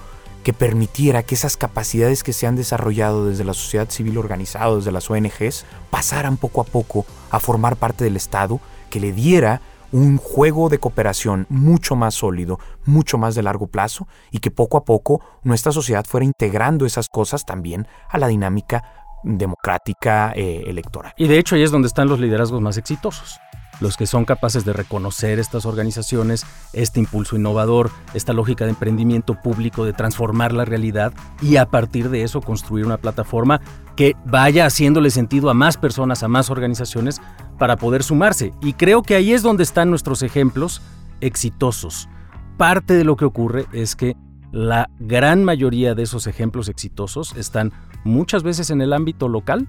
que 0.45 0.53
permitiera 0.53 1.23
que 1.23 1.35
esas 1.35 1.57
capacidades 1.57 2.23
que 2.23 2.33
se 2.33 2.47
han 2.47 2.57
desarrollado 2.57 3.27
desde 3.27 3.45
la 3.45 3.55
sociedad 3.55 3.89
civil 3.91 4.19
organizada, 4.19 4.75
desde 4.75 4.93
las 4.93 5.09
ONGs, 5.09 5.65
pasaran 5.91 6.37
poco 6.37 6.61
a 6.61 6.65
poco 6.65 7.07
a 7.31 7.39
formar 7.39 7.77
parte 7.77 8.05
del 8.05 8.17
Estado, 8.17 8.61
que 8.91 9.01
le 9.01 9.13
diera 9.13 9.61
un 9.93 10.17
juego 10.17 10.69
de 10.69 10.79
cooperación 10.79 11.47
mucho 11.49 11.95
más 11.95 12.15
sólido, 12.15 12.59
mucho 12.85 13.19
más 13.19 13.35
de 13.35 13.43
largo 13.43 13.69
plazo, 13.69 14.09
y 14.31 14.39
que 14.39 14.51
poco 14.51 14.77
a 14.77 14.85
poco 14.85 15.21
nuestra 15.43 15.71
sociedad 15.71 16.05
fuera 16.05 16.25
integrando 16.25 16.87
esas 16.87 17.09
cosas 17.09 17.45
también 17.45 17.87
a 18.09 18.19
la 18.19 18.27
dinámica 18.27 18.83
democrática 19.23 20.33
eh, 20.35 20.65
electoral. 20.67 21.13
Y 21.17 21.29
de 21.29 21.39
hecho 21.39 21.55
ahí 21.55 21.63
es 21.63 21.71
donde 21.71 21.89
están 21.89 22.09
los 22.09 22.19
liderazgos 22.19 22.61
más 22.61 22.77
exitosos. 22.77 23.39
Los 23.81 23.97
que 23.97 24.07
son 24.07 24.25
capaces 24.25 24.65
de 24.65 24.73
reconocer 24.73 25.41
estas 25.41 25.67
organizaciones, 25.67 26.47
este 26.73 27.01
impulso 27.01 27.35
innovador, 27.35 27.91
esta 28.15 28.33
lógica 28.33 28.65
de 28.65 28.71
emprendimiento 28.71 29.35
público, 29.41 29.85
de 29.85 29.93
transformar 29.93 30.53
la 30.53 30.65
realidad 30.65 31.13
y 31.41 31.57
a 31.57 31.67
partir 31.67 32.09
de 32.09 32.23
eso 32.23 32.43
construir 32.43 32.87
una 32.87 32.99
plataforma 32.99 33.61
que 33.97 34.15
vaya 34.25 34.67
haciéndole 34.67 35.11
sentido 35.11 35.51
a 35.51 35.55
más 35.55 35.79
personas, 35.79 36.23
a 36.23 36.29
más 36.29 36.49
organizaciones 36.51 37.21
para 37.63 37.77
poder 37.77 38.03
sumarse. 38.03 38.53
Y 38.61 38.73
creo 38.73 39.05
que 39.05 39.15
ahí 39.15 39.33
es 39.33 39.41
donde 39.41 39.63
están 39.63 39.89
nuestros 39.89 40.25
ejemplos 40.25 40.83
exitosos. 41.21 42.09
Parte 42.57 42.95
de 42.95 43.05
lo 43.05 43.15
que 43.15 43.25
ocurre 43.25 43.67
es 43.73 43.95
que 43.95 44.17
la 44.51 44.91
gran 44.99 45.45
mayoría 45.45 45.95
de 45.95 46.03
esos 46.03 46.27
ejemplos 46.27 46.69
exitosos 46.69 47.37
están 47.37 47.71
muchas 48.03 48.43
veces 48.43 48.71
en 48.71 48.81
el 48.81 48.93
ámbito 48.93 49.29
local 49.29 49.69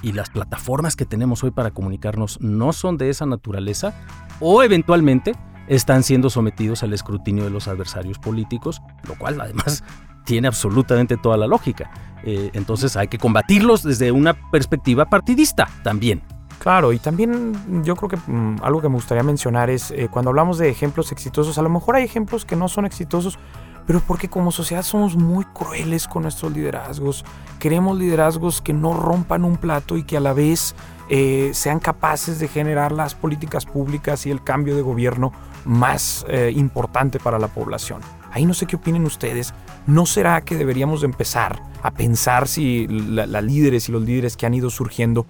y 0.00 0.12
las 0.12 0.30
plataformas 0.30 0.96
que 0.96 1.04
tenemos 1.04 1.44
hoy 1.44 1.50
para 1.50 1.72
comunicarnos 1.72 2.40
no 2.40 2.72
son 2.72 2.96
de 2.96 3.10
esa 3.10 3.26
naturaleza 3.26 3.92
o 4.40 4.62
eventualmente 4.62 5.34
están 5.68 6.04
siendo 6.04 6.30
sometidos 6.30 6.82
al 6.82 6.94
escrutinio 6.94 7.44
de 7.44 7.50
los 7.50 7.68
adversarios 7.68 8.18
políticos, 8.18 8.80
lo 9.06 9.14
cual 9.18 9.42
además 9.42 9.84
tiene 10.24 10.48
absolutamente 10.48 11.18
toda 11.18 11.36
la 11.36 11.46
lógica. 11.46 11.90
Eh, 12.24 12.48
entonces 12.54 12.96
hay 12.96 13.08
que 13.08 13.18
combatirlos 13.18 13.82
desde 13.82 14.10
una 14.10 14.32
perspectiva 14.50 15.10
partidista 15.10 15.68
también. 15.82 16.22
Claro, 16.66 16.92
y 16.92 16.98
también 16.98 17.84
yo 17.84 17.94
creo 17.94 18.08
que 18.08 18.16
mm, 18.26 18.56
algo 18.60 18.80
que 18.82 18.88
me 18.88 18.96
gustaría 18.96 19.22
mencionar 19.22 19.70
es 19.70 19.92
eh, 19.92 20.08
cuando 20.10 20.30
hablamos 20.30 20.58
de 20.58 20.68
ejemplos 20.68 21.12
exitosos, 21.12 21.58
a 21.58 21.62
lo 21.62 21.68
mejor 21.68 21.94
hay 21.94 22.02
ejemplos 22.02 22.44
que 22.44 22.56
no 22.56 22.66
son 22.66 22.84
exitosos, 22.86 23.38
pero 23.86 24.00
porque 24.00 24.28
como 24.28 24.50
sociedad 24.50 24.82
somos 24.82 25.14
muy 25.16 25.44
crueles 25.44 26.08
con 26.08 26.24
nuestros 26.24 26.50
liderazgos. 26.52 27.24
Queremos 27.60 27.96
liderazgos 27.96 28.60
que 28.60 28.72
no 28.72 28.94
rompan 28.94 29.44
un 29.44 29.58
plato 29.58 29.96
y 29.96 30.02
que 30.02 30.16
a 30.16 30.20
la 30.20 30.32
vez 30.32 30.74
eh, 31.08 31.52
sean 31.54 31.78
capaces 31.78 32.40
de 32.40 32.48
generar 32.48 32.90
las 32.90 33.14
políticas 33.14 33.64
públicas 33.64 34.26
y 34.26 34.32
el 34.32 34.42
cambio 34.42 34.74
de 34.74 34.82
gobierno 34.82 35.30
más 35.64 36.26
eh, 36.28 36.50
importante 36.52 37.20
para 37.20 37.38
la 37.38 37.46
población. 37.46 38.00
Ahí 38.32 38.44
no 38.44 38.54
sé 38.54 38.66
qué 38.66 38.74
opinen 38.74 39.04
ustedes. 39.04 39.54
¿No 39.86 40.04
será 40.04 40.40
que 40.40 40.56
deberíamos 40.56 41.02
de 41.02 41.06
empezar 41.06 41.62
a 41.84 41.92
pensar 41.92 42.48
si 42.48 42.88
la- 42.88 43.26
las 43.26 43.44
líderes 43.44 43.88
y 43.88 43.92
los 43.92 44.02
líderes 44.02 44.36
que 44.36 44.46
han 44.46 44.54
ido 44.54 44.68
surgiendo 44.68 45.26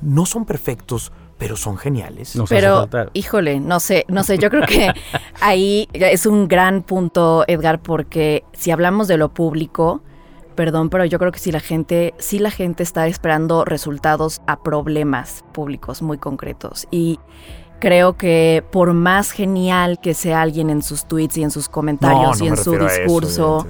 no 0.00 0.26
son 0.26 0.44
perfectos, 0.44 1.12
pero 1.38 1.56
son 1.56 1.78
geniales? 1.78 2.36
Nos 2.36 2.48
Pero, 2.48 2.88
híjole, 3.12 3.60
no 3.60 3.80
sé, 3.80 4.04
no 4.08 4.24
sé, 4.24 4.38
yo 4.38 4.50
creo 4.50 4.66
que 4.66 4.92
ahí 5.40 5.88
es 5.92 6.26
un 6.26 6.48
gran 6.48 6.82
punto, 6.82 7.44
Edgar, 7.46 7.80
porque 7.80 8.44
si 8.52 8.70
hablamos 8.70 9.08
de 9.08 9.16
lo 9.16 9.28
público, 9.28 10.02
perdón, 10.54 10.90
pero 10.90 11.04
yo 11.04 11.18
creo 11.18 11.30
que 11.30 11.38
si 11.38 11.52
la 11.52 11.60
gente, 11.60 12.14
si 12.18 12.40
la 12.40 12.50
gente 12.50 12.82
está 12.82 13.06
esperando 13.06 13.64
resultados 13.64 14.42
a 14.46 14.60
problemas 14.62 15.44
públicos 15.52 16.02
muy 16.02 16.18
concretos 16.18 16.88
y 16.90 17.20
creo 17.78 18.16
que 18.16 18.64
por 18.72 18.92
más 18.92 19.30
genial 19.30 20.00
que 20.00 20.14
sea 20.14 20.42
alguien 20.42 20.70
en 20.70 20.82
sus 20.82 21.06
tweets 21.06 21.38
y 21.38 21.44
en 21.44 21.52
sus 21.52 21.68
comentarios 21.68 22.22
No, 22.22 22.34
no 22.38 22.44
y 22.44 22.48
en 22.48 22.56
su 22.56 22.74
eso, 22.74 22.84
discurso. 22.84 23.66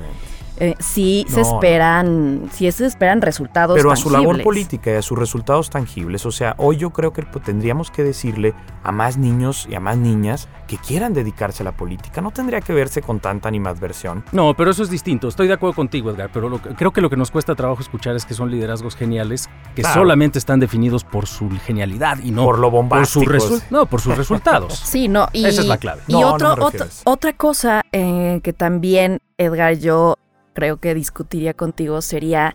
Eh, 0.60 0.74
sí 0.78 1.24
se 1.28 1.40
No. 1.40 1.54
esperan, 1.54 2.48
sí 2.52 2.70
se 2.72 2.86
esperan 2.86 3.22
resultados 3.22 3.76
Pero 3.76 3.90
a 3.92 3.96
su 3.96 4.10
labor 4.10 4.42
política 4.42 4.90
y 4.90 4.94
a 4.94 5.02
sus 5.02 5.18
resultados 5.18 5.70
tangibles. 5.70 6.26
O 6.26 6.32
sea, 6.32 6.54
hoy 6.58 6.76
yo 6.76 6.90
creo 6.90 7.12
que 7.12 7.22
pues, 7.22 7.44
tendríamos 7.44 7.90
que 7.90 8.02
decirle 8.02 8.54
a 8.82 8.92
más 8.92 9.16
niños 9.16 9.66
y 9.70 9.74
a 9.74 9.80
más 9.80 9.96
niñas 9.96 10.48
que 10.66 10.76
quieran 10.76 11.14
dedicarse 11.14 11.62
a 11.62 11.64
la 11.64 11.72
política. 11.72 12.20
No 12.20 12.30
tendría 12.30 12.60
que 12.60 12.72
verse 12.72 13.02
con 13.02 13.20
tanta 13.20 13.48
animadversión. 13.48 14.24
No, 14.32 14.54
pero 14.54 14.70
eso 14.70 14.82
es 14.82 14.90
distinto. 14.90 15.28
Estoy 15.28 15.48
de 15.48 15.54
acuerdo 15.54 15.74
contigo, 15.74 16.10
Edgar, 16.10 16.30
pero 16.32 16.48
lo 16.48 16.58
creo 16.58 16.92
que 16.92 17.00
lo 17.00 17.08
que 17.10 17.16
nos 17.16 17.30
cuesta 17.30 17.54
trabajo 17.54 17.80
escuchar 17.80 18.16
es 18.16 18.24
que 18.26 18.34
son 18.34 18.50
liderazgos 18.50 18.96
geniales 18.96 19.48
que 19.74 19.82
Claro. 19.82 20.00
solamente 20.02 20.38
están 20.38 20.60
definidos 20.60 21.04
por 21.04 21.26
su 21.26 21.48
genialidad 21.64 22.18
y 22.22 22.30
no 22.30 22.44
por 22.44 22.58
lo 22.58 22.70
por, 22.70 23.06
su 23.06 23.20
bombástico. 23.20 23.64
no, 23.70 23.86
por 23.86 24.00
sus 24.00 24.16
resultados. 24.16 24.78
Sí, 24.88 25.08
no, 25.08 25.28
y, 25.32 25.44
Esa 25.44 25.60
es 25.62 25.66
la 25.66 25.76
clave. 25.76 26.02
Y 26.06 26.12
No, 26.12 26.34
otro, 26.34 26.56
otra 27.04 27.32
cosa 27.34 27.82
eh, 27.92 28.40
que 28.42 28.52
también, 28.52 29.18
Edgar, 29.36 29.74
yo 29.78 30.16
creo 30.58 30.78
que 30.78 30.92
discutiría 30.92 31.54
contigo 31.54 32.02
sería 32.02 32.52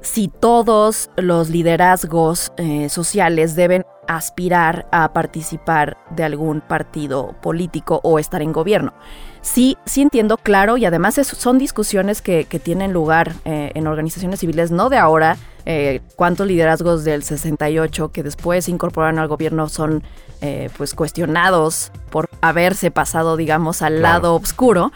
si 0.00 0.28
todos 0.28 1.10
los 1.16 1.50
liderazgos 1.50 2.50
eh, 2.56 2.88
sociales 2.88 3.54
deben 3.54 3.84
aspirar 4.08 4.88
a 4.90 5.12
participar 5.12 5.98
de 6.16 6.24
algún 6.24 6.62
partido 6.62 7.34
político 7.42 8.00
o 8.04 8.18
estar 8.18 8.40
en 8.40 8.52
gobierno. 8.52 8.94
sí, 9.42 9.76
sí 9.84 10.00
entiendo 10.00 10.38
claro 10.38 10.78
y 10.78 10.86
además 10.86 11.14
son 11.14 11.58
discusiones 11.58 12.22
que, 12.22 12.44
tienen 12.64 12.94
lugar 12.94 13.34
eh, 13.44 13.70
en 13.74 13.86
organizaciones 13.86 14.40
civiles, 14.40 14.70
no 14.70 14.88
de 14.88 14.96
ahora, 14.96 15.36
eh, 15.64 16.00
cuántos 16.16 16.46
liderazgos 16.46 17.04
del 17.04 17.22
68 17.22 18.10
que 18.10 18.22
después 18.22 18.64
se 18.64 18.70
incorporaron 18.70 19.18
al 19.20 19.28
gobierno 19.28 19.68
son 19.68 20.02
eh, 20.40 20.70
pues 20.76 20.94
cuestionados 20.94 21.92
por 22.10 22.28
haberse 22.40 22.90
pasado, 22.90 23.36
digamos, 23.36 23.80
al 23.80 24.02
lado 24.02 24.34
oscuro. 24.34 24.90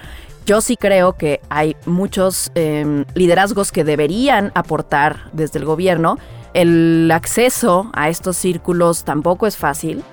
Yo 0.46 0.60
sí 0.60 0.76
creo 0.76 1.14
que 1.14 1.40
hay 1.48 1.76
muchos 1.86 2.52
em, 2.54 3.04
liderazgos 3.14 3.72
que 3.72 3.82
deberían 3.82 4.52
aportar 4.54 5.28
desde 5.32 5.58
el 5.58 5.64
gobierno. 5.64 6.18
El 6.54 7.10
acceso 7.12 7.90
a 7.92 8.08
estos 8.08 8.36
círculos 8.36 9.02
tampoco 9.02 9.48
es 9.48 9.56
fácil. 9.56 10.04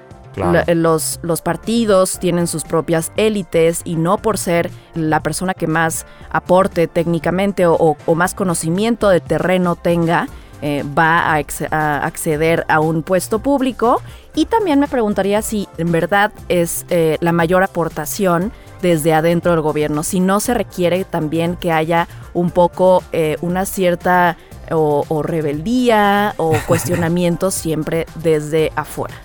Los, 0.73 1.19
los, 1.21 1.41
partidos 1.43 2.17
tienen 2.17 2.47
sus 2.47 2.63
propias 2.63 3.11
élites 3.17 3.81
y 3.85 3.95
no 3.95 4.17
por 4.17 4.39
ser 4.39 4.71
la 4.95 5.21
persona 5.21 5.53
que 5.53 5.67
más 5.67 6.07
aporte 6.31 6.87
técnicamente 6.87 7.67
o, 7.67 7.95
más 8.15 8.33
conocimiento 8.33 9.09
de 9.09 9.19
terreno 9.19 9.75
tenga, 9.75 10.27
eh, 10.63 10.83
va 10.97 11.35
a, 11.35 11.97
acceder 12.03 12.65
a 12.67 12.79
un 12.79 13.03
puesto 13.03 13.37
público. 13.37 14.01
Y 14.33 14.45
también 14.47 14.79
me 14.79 14.87
preguntaría 14.87 15.43
si 15.43 15.67
en 15.77 15.91
verdad 15.91 16.31
es 16.49 16.87
eh, 16.89 17.17
la 17.21 17.31
mayor 17.31 17.61
aportación 17.61 18.51
desde 18.83 19.13
adentro 19.13 19.53
del 19.53 19.61
gobierno, 19.61 20.03
si 20.03 20.19
no 20.19 20.41
se 20.41 20.53
requiere 20.53 21.05
también 21.05 21.55
que 21.55 21.71
haya 21.71 22.07
un 22.33 22.51
poco 22.51 23.01
eh, 23.13 23.37
una 23.41 23.65
cierta 23.65 24.37
o, 24.71 25.23
rebeldía 25.23 26.35
o 26.37 26.53
cuestionamiento 26.67 27.49
siempre 27.49 28.05
desde 28.15 28.71
afuera. 28.75 29.15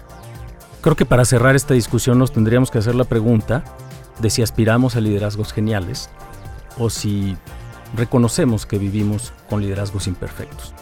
Creo 0.80 0.94
que 0.94 1.04
para 1.04 1.24
cerrar 1.24 1.56
esta 1.56 1.74
discusión 1.74 2.18
nos 2.18 2.32
tendríamos 2.32 2.70
que 2.70 2.78
hacer 2.78 2.94
la 2.94 3.04
pregunta 3.04 3.64
de 4.20 4.30
si 4.30 4.42
aspiramos 4.42 4.94
a 4.94 5.00
liderazgos 5.00 5.52
geniales 5.52 6.08
o 6.78 6.88
si 6.88 7.36
reconocemos 7.96 8.64
que 8.64 8.78
vivimos 8.78 9.32
con 9.50 9.60
liderazgos 9.60 10.06
imperfectos. 10.06 10.72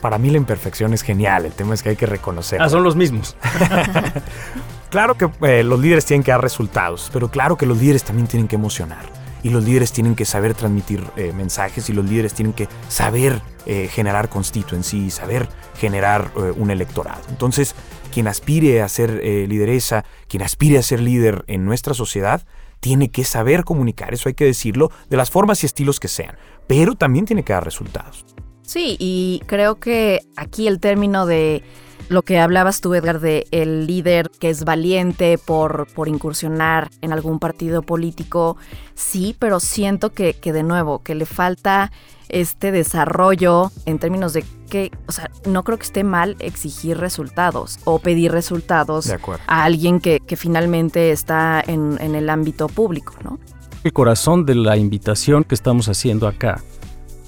Para 0.00 0.16
mí 0.16 0.30
la 0.30 0.38
imperfección 0.38 0.94
es 0.94 1.02
genial, 1.02 1.44
el 1.44 1.52
tema 1.52 1.74
es 1.74 1.82
que 1.82 1.90
hay 1.90 1.96
que 1.96 2.06
reconocer. 2.06 2.62
Ah, 2.62 2.70
son 2.70 2.82
los 2.82 2.96
mismos. 2.96 3.36
Claro 4.90 5.16
que 5.16 5.28
eh, 5.42 5.64
los 5.64 5.80
líderes 5.80 6.04
tienen 6.04 6.22
que 6.22 6.30
dar 6.30 6.40
resultados, 6.40 7.10
pero 7.12 7.30
claro 7.30 7.56
que 7.56 7.66
los 7.66 7.78
líderes 7.78 8.04
también 8.04 8.28
tienen 8.28 8.48
que 8.48 8.56
emocionar. 8.56 9.04
Y 9.42 9.50
los 9.50 9.62
líderes 9.62 9.92
tienen 9.92 10.14
que 10.14 10.24
saber 10.24 10.54
transmitir 10.54 11.04
eh, 11.16 11.32
mensajes 11.32 11.88
y 11.88 11.92
los 11.92 12.04
líderes 12.04 12.34
tienen 12.34 12.52
que 12.52 12.68
saber 12.88 13.40
eh, 13.64 13.88
generar 13.92 14.28
constituency, 14.28 15.10
saber 15.10 15.48
generar 15.78 16.32
un 16.56 16.70
electorado. 16.70 17.20
Entonces, 17.28 17.74
quien 18.12 18.26
aspire 18.26 18.82
a 18.82 18.88
ser 18.88 19.22
lideresa, 19.22 20.04
quien 20.26 20.42
aspire 20.42 20.78
a 20.78 20.82
ser 20.82 21.00
líder 21.00 21.44
en 21.46 21.64
nuestra 21.64 21.94
sociedad, 21.94 22.42
tiene 22.80 23.10
que 23.10 23.24
saber 23.24 23.64
comunicar, 23.64 24.14
eso 24.14 24.28
hay 24.28 24.34
que 24.34 24.46
decirlo, 24.46 24.90
de 25.10 25.16
las 25.16 25.30
formas 25.30 25.62
y 25.62 25.66
estilos 25.66 26.00
que 26.00 26.08
sean, 26.08 26.36
pero 26.66 26.94
también 26.94 27.24
tiene 27.24 27.42
que 27.42 27.52
dar 27.52 27.64
resultados. 27.64 28.24
Sí, 28.62 28.96
y 28.98 29.42
creo 29.46 29.76
que 29.76 30.22
aquí 30.36 30.66
el 30.66 30.80
término 30.80 31.26
de 31.26 31.62
lo 32.08 32.22
que 32.22 32.38
hablabas 32.38 32.80
tú, 32.80 32.94
Edgar, 32.94 33.20
de 33.20 33.46
el 33.50 33.86
líder 33.86 34.30
que 34.30 34.50
es 34.50 34.64
valiente 34.64 35.38
por, 35.38 35.88
por 35.94 36.08
incursionar 36.08 36.90
en 37.00 37.12
algún 37.12 37.38
partido 37.38 37.82
político, 37.82 38.56
sí, 38.94 39.34
pero 39.38 39.60
siento 39.60 40.12
que, 40.12 40.34
que 40.34 40.52
de 40.52 40.62
nuevo, 40.62 41.02
que 41.02 41.14
le 41.14 41.26
falta 41.26 41.90
este 42.28 42.72
desarrollo 42.72 43.70
en 43.84 43.98
términos 43.98 44.32
de 44.32 44.44
que, 44.68 44.90
o 45.06 45.12
sea, 45.12 45.30
no 45.46 45.62
creo 45.62 45.78
que 45.78 45.84
esté 45.84 46.04
mal 46.04 46.36
exigir 46.40 46.98
resultados 46.98 47.78
o 47.84 47.98
pedir 47.98 48.32
resultados 48.32 49.12
a 49.46 49.64
alguien 49.64 50.00
que, 50.00 50.20
que 50.20 50.36
finalmente 50.36 51.12
está 51.12 51.62
en, 51.64 51.98
en 52.00 52.14
el 52.14 52.30
ámbito 52.30 52.66
público, 52.68 53.14
¿no? 53.22 53.38
El 53.84 53.92
corazón 53.92 54.44
de 54.44 54.56
la 54.56 54.76
invitación 54.76 55.44
que 55.44 55.54
estamos 55.54 55.88
haciendo 55.88 56.26
acá 56.26 56.60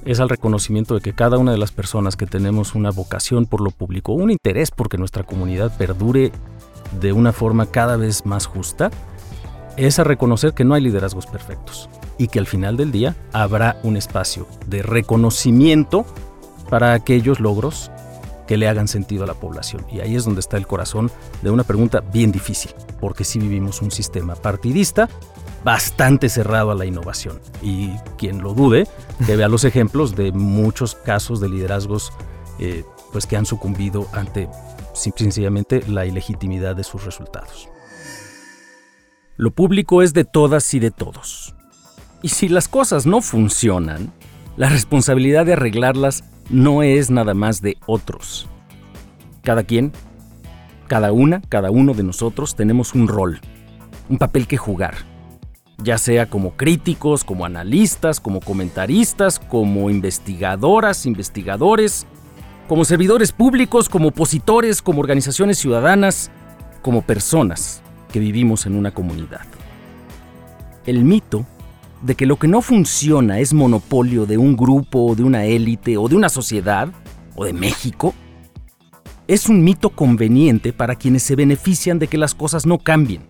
es 0.05 0.21
al 0.21 0.29
reconocimiento 0.29 0.95
de 0.95 1.01
que 1.01 1.13
cada 1.13 1.39
una 1.39 1.53
de 1.53 1.59
las 1.59 1.73
personas 1.73 2.17
que 2.17 2.27
tenemos 2.27 2.75
una 2.75 2.91
vocación 2.91 3.47
por 3.47 3.61
lo 3.61 3.71
público, 3.71 4.13
un 4.13 4.31
interés 4.31 4.71
porque 4.71 4.99
nuestra 4.99 5.25
comunidad 5.25 5.77
perdure 5.77 6.33
de 7.01 7.13
una 7.13 7.33
forma 7.33 7.67
cada 7.67 7.97
vez 7.97 8.25
más 8.25 8.47
justa, 8.47 8.91
es 9.77 9.99
a 9.99 10.05
reconocer 10.05 10.55
que 10.55 10.65
no 10.65 10.75
hay 10.75 10.83
liderazgos 10.83 11.27
perfectos 11.27 11.89
y 12.19 12.29
que 12.29 12.39
al 12.39 12.47
final 12.47 12.77
del 12.77 12.91
día 12.91 13.15
habrá 13.33 13.79
un 13.85 13.97
espacio 13.97 14.47
de 14.67 14.83
reconocimiento 14.83 16.05
para 16.69 16.93
aquellos 16.93 17.39
logros 17.41 17.91
que 18.49 18.57
le 18.57 18.67
hagan 18.67 18.89
sentido 18.89 19.25
a 19.25 19.27
la 19.27 19.35
población. 19.35 19.85
Y 19.93 20.01
ahí 20.01 20.17
es 20.17 20.25
donde 20.25 20.41
está 20.41 20.57
el 20.57 20.67
corazón 20.67 21.11
de 21.43 21.51
una 21.51 21.65
pregunta 21.65 22.01
bien 22.01 22.33
difícil, 22.33 22.73
porque 22.99 23.23
si 23.23 23.39
vivimos 23.39 23.83
un 23.83 23.91
sistema 23.91 24.35
partidista 24.35 25.09
bastante 25.65 26.29
cerrado 26.29 26.71
a 26.71 26.75
la 26.75 26.87
innovación. 26.87 27.39
Y 27.63 27.91
quien 28.17 28.43
lo 28.43 28.55
dude, 28.55 28.87
que 29.27 29.37
vea 29.37 29.49
los 29.49 29.65
ejemplos 29.65 30.15
de 30.15 30.33
muchos 30.33 30.95
casos 30.95 31.41
de 31.41 31.49
liderazgos 31.49 32.13
eh, 32.59 32.85
pues 33.13 33.27
que 33.27 33.37
han 33.37 33.47
sucumbido 33.47 34.07
ante 34.13 34.49
sencillamente 34.95 35.83
la 35.89 36.07
ilegitimidad 36.07 36.77
de 36.77 36.85
sus 36.85 37.05
resultados. 37.05 37.69
Lo 39.37 39.51
público 39.53 40.03
es 40.03 40.15
de 40.15 40.25
todas 40.25 40.75
y 40.75 40.81
de 40.81 40.91
todos. 40.91 41.55
Y 42.23 42.31
si 42.31 42.49
las 42.49 42.67
cosas 42.67 43.07
no 43.07 43.21
funcionan, 43.21 44.13
la 44.57 44.69
responsabilidad 44.69 45.47
de 45.47 45.53
arreglarlas 45.53 46.25
no 46.51 46.83
es 46.83 47.11
nada 47.11 47.35
más 47.35 47.63
de 47.63 47.77
otros. 47.87 48.49
Cada 49.43 49.63
quien, 49.63 49.93
cada 50.89 51.13
una, 51.13 51.41
cada 51.49 51.71
uno 51.71 51.95
de 51.95 52.03
nosotros 52.03 52.57
tenemos 52.57 52.95
un 52.95 53.07
rol, 53.07 53.41
un 54.09 54.19
papel 54.19 54.49
que 54.49 54.57
jugar 54.57 55.08
ya 55.83 55.97
sea 55.97 56.27
como 56.27 56.57
críticos, 56.57 57.23
como 57.23 57.47
analistas, 57.47 58.19
como 58.19 58.41
comentaristas, 58.41 59.39
como 59.39 59.91
investigadoras, 59.91 61.07
investigadores, 61.07 62.07
como 62.67 62.85
servidores 62.85 63.33
públicos, 63.33 63.89
como 63.89 64.09
opositores, 64.09 64.83
como 64.83 65.01
organizaciones 65.01 65.59
ciudadanas, 65.59 66.31
como 66.83 67.03
personas 67.03 67.83
que 68.13 68.19
vivimos 68.19 68.67
en 68.67 68.75
una 68.75 68.91
comunidad. 68.91 69.43
El 70.85 71.05
mito 71.05 71.47
de 72.03 72.15
que 72.17 72.27
lo 72.27 72.37
que 72.37 72.49
no 72.49 72.61
funciona 72.61 73.39
es 73.39 73.55
monopolio 73.55 74.27
de 74.27 74.37
un 74.37 74.57
grupo 74.57 75.07
o 75.07 75.15
de 75.15 75.23
una 75.23 75.45
élite 75.45 75.97
o 75.97 76.09
de 76.09 76.17
una 76.17 76.29
sociedad 76.29 76.89
o 77.37 77.45
de 77.45 77.53
México, 77.53 78.15
es 79.29 79.49
un 79.49 79.63
mito 79.63 79.91
conveniente 79.91 80.73
para 80.73 80.97
quienes 80.97 81.23
se 81.23 81.37
benefician 81.37 81.99
de 81.99 82.09
que 82.09 82.19
las 82.19 82.35
cosas 82.35 82.67
no 82.67 82.79
cambien 82.79 83.23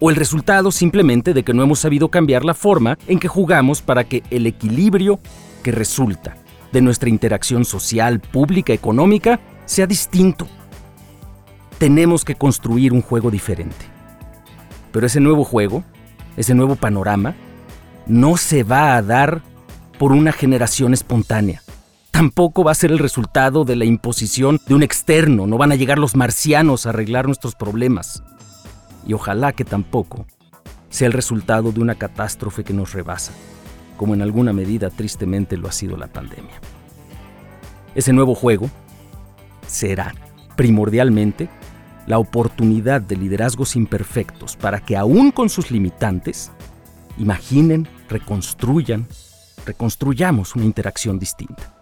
o 0.00 0.10
el 0.10 0.16
resultado 0.16 0.72
simplemente 0.72 1.34
de 1.34 1.44
que 1.44 1.54
no 1.54 1.62
hemos 1.62 1.78
sabido 1.78 2.08
cambiar 2.08 2.44
la 2.44 2.54
forma 2.54 2.98
en 3.06 3.20
que 3.20 3.28
jugamos 3.28 3.82
para 3.82 4.04
que 4.04 4.24
el 4.30 4.46
equilibrio 4.46 5.20
que 5.62 5.70
resulta 5.70 6.36
de 6.72 6.80
nuestra 6.80 7.10
interacción 7.10 7.64
social, 7.64 8.18
pública, 8.18 8.72
económica, 8.72 9.40
sea 9.66 9.86
distinto. 9.86 10.48
Tenemos 11.78 12.24
que 12.24 12.34
construir 12.34 12.92
un 12.92 13.02
juego 13.02 13.30
diferente. 13.30 13.86
Pero 14.90 15.06
ese 15.06 15.20
nuevo 15.20 15.44
juego, 15.44 15.84
ese 16.36 16.54
nuevo 16.54 16.76
panorama, 16.76 17.34
no 18.06 18.36
se 18.36 18.62
va 18.62 18.96
a 18.96 19.02
dar 19.02 19.42
por 19.98 20.12
una 20.12 20.32
generación 20.32 20.94
espontánea. 20.94 21.62
Tampoco 22.10 22.64
va 22.64 22.72
a 22.72 22.74
ser 22.74 22.90
el 22.90 22.98
resultado 22.98 23.64
de 23.64 23.76
la 23.76 23.84
imposición 23.84 24.58
de 24.66 24.74
un 24.74 24.82
externo, 24.82 25.46
no 25.46 25.58
van 25.58 25.72
a 25.72 25.76
llegar 25.76 25.98
los 25.98 26.16
marcianos 26.16 26.86
a 26.86 26.90
arreglar 26.90 27.26
nuestros 27.26 27.54
problemas 27.54 28.22
y 29.06 29.14
ojalá 29.14 29.52
que 29.52 29.64
tampoco 29.64 30.26
sea 30.88 31.06
el 31.06 31.12
resultado 31.12 31.72
de 31.72 31.80
una 31.80 31.94
catástrofe 31.94 32.64
que 32.64 32.74
nos 32.74 32.92
rebasa, 32.92 33.32
como 33.96 34.14
en 34.14 34.22
alguna 34.22 34.52
medida 34.52 34.90
tristemente 34.90 35.56
lo 35.56 35.68
ha 35.68 35.72
sido 35.72 35.96
la 35.96 36.08
pandemia. 36.08 36.60
Ese 37.94 38.12
nuevo 38.12 38.34
juego 38.34 38.70
será 39.66 40.14
primordialmente 40.56 41.48
la 42.06 42.18
oportunidad 42.18 43.00
de 43.00 43.16
liderazgos 43.16 43.76
imperfectos 43.76 44.56
para 44.56 44.80
que 44.80 44.96
aún 44.96 45.30
con 45.30 45.48
sus 45.48 45.70
limitantes, 45.70 46.50
imaginen, 47.18 47.88
reconstruyan, 48.08 49.06
reconstruyamos 49.64 50.56
una 50.56 50.64
interacción 50.64 51.18
distinta. 51.18 51.74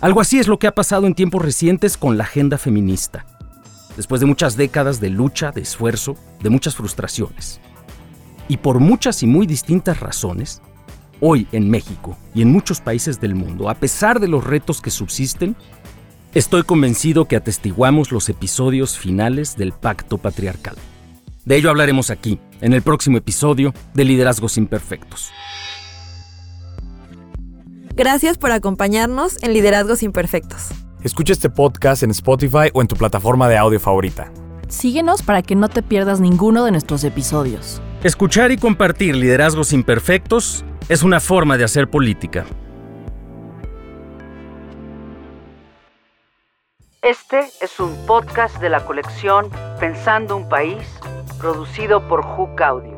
Algo 0.00 0.20
así 0.20 0.38
es 0.38 0.48
lo 0.48 0.58
que 0.58 0.66
ha 0.66 0.74
pasado 0.74 1.06
en 1.06 1.14
tiempos 1.14 1.42
recientes 1.42 1.96
con 1.96 2.16
la 2.16 2.24
agenda 2.24 2.58
feminista 2.58 3.26
después 3.96 4.20
de 4.20 4.26
muchas 4.26 4.56
décadas 4.56 5.00
de 5.00 5.10
lucha, 5.10 5.50
de 5.52 5.60
esfuerzo, 5.60 6.16
de 6.42 6.50
muchas 6.50 6.74
frustraciones. 6.76 7.60
Y 8.48 8.58
por 8.58 8.80
muchas 8.80 9.22
y 9.22 9.26
muy 9.26 9.46
distintas 9.46 10.00
razones, 10.00 10.60
hoy 11.20 11.46
en 11.52 11.70
México 11.70 12.18
y 12.34 12.42
en 12.42 12.52
muchos 12.52 12.80
países 12.80 13.20
del 13.20 13.34
mundo, 13.34 13.70
a 13.70 13.74
pesar 13.74 14.20
de 14.20 14.28
los 14.28 14.44
retos 14.44 14.80
que 14.80 14.90
subsisten, 14.90 15.56
estoy 16.34 16.62
convencido 16.64 17.26
que 17.26 17.36
atestiguamos 17.36 18.12
los 18.12 18.28
episodios 18.28 18.98
finales 18.98 19.56
del 19.56 19.72
pacto 19.72 20.18
patriarcal. 20.18 20.76
De 21.44 21.56
ello 21.56 21.70
hablaremos 21.70 22.10
aquí, 22.10 22.38
en 22.60 22.72
el 22.72 22.82
próximo 22.82 23.18
episodio 23.18 23.74
de 23.92 24.04
Liderazgos 24.04 24.56
Imperfectos. 24.56 25.30
Gracias 27.94 28.38
por 28.38 28.50
acompañarnos 28.50 29.40
en 29.42 29.52
Liderazgos 29.52 30.02
Imperfectos. 30.02 30.83
Escucha 31.04 31.34
este 31.34 31.50
podcast 31.50 32.02
en 32.02 32.10
Spotify 32.12 32.70
o 32.72 32.80
en 32.80 32.88
tu 32.88 32.96
plataforma 32.96 33.46
de 33.46 33.58
audio 33.58 33.78
favorita. 33.78 34.32
Síguenos 34.68 35.20
para 35.20 35.42
que 35.42 35.54
no 35.54 35.68
te 35.68 35.82
pierdas 35.82 36.18
ninguno 36.18 36.64
de 36.64 36.70
nuestros 36.70 37.04
episodios. 37.04 37.82
Escuchar 38.02 38.52
y 38.52 38.56
compartir 38.56 39.14
liderazgos 39.14 39.74
imperfectos 39.74 40.64
es 40.88 41.02
una 41.02 41.20
forma 41.20 41.58
de 41.58 41.64
hacer 41.64 41.90
política. 41.90 42.46
Este 47.02 47.50
es 47.60 47.78
un 47.80 47.94
podcast 48.06 48.58
de 48.62 48.70
la 48.70 48.86
colección 48.86 49.50
Pensando 49.78 50.38
un 50.38 50.48
País, 50.48 50.88
producido 51.38 52.08
por 52.08 52.24
Hook 52.24 52.62
Audio. 52.62 52.93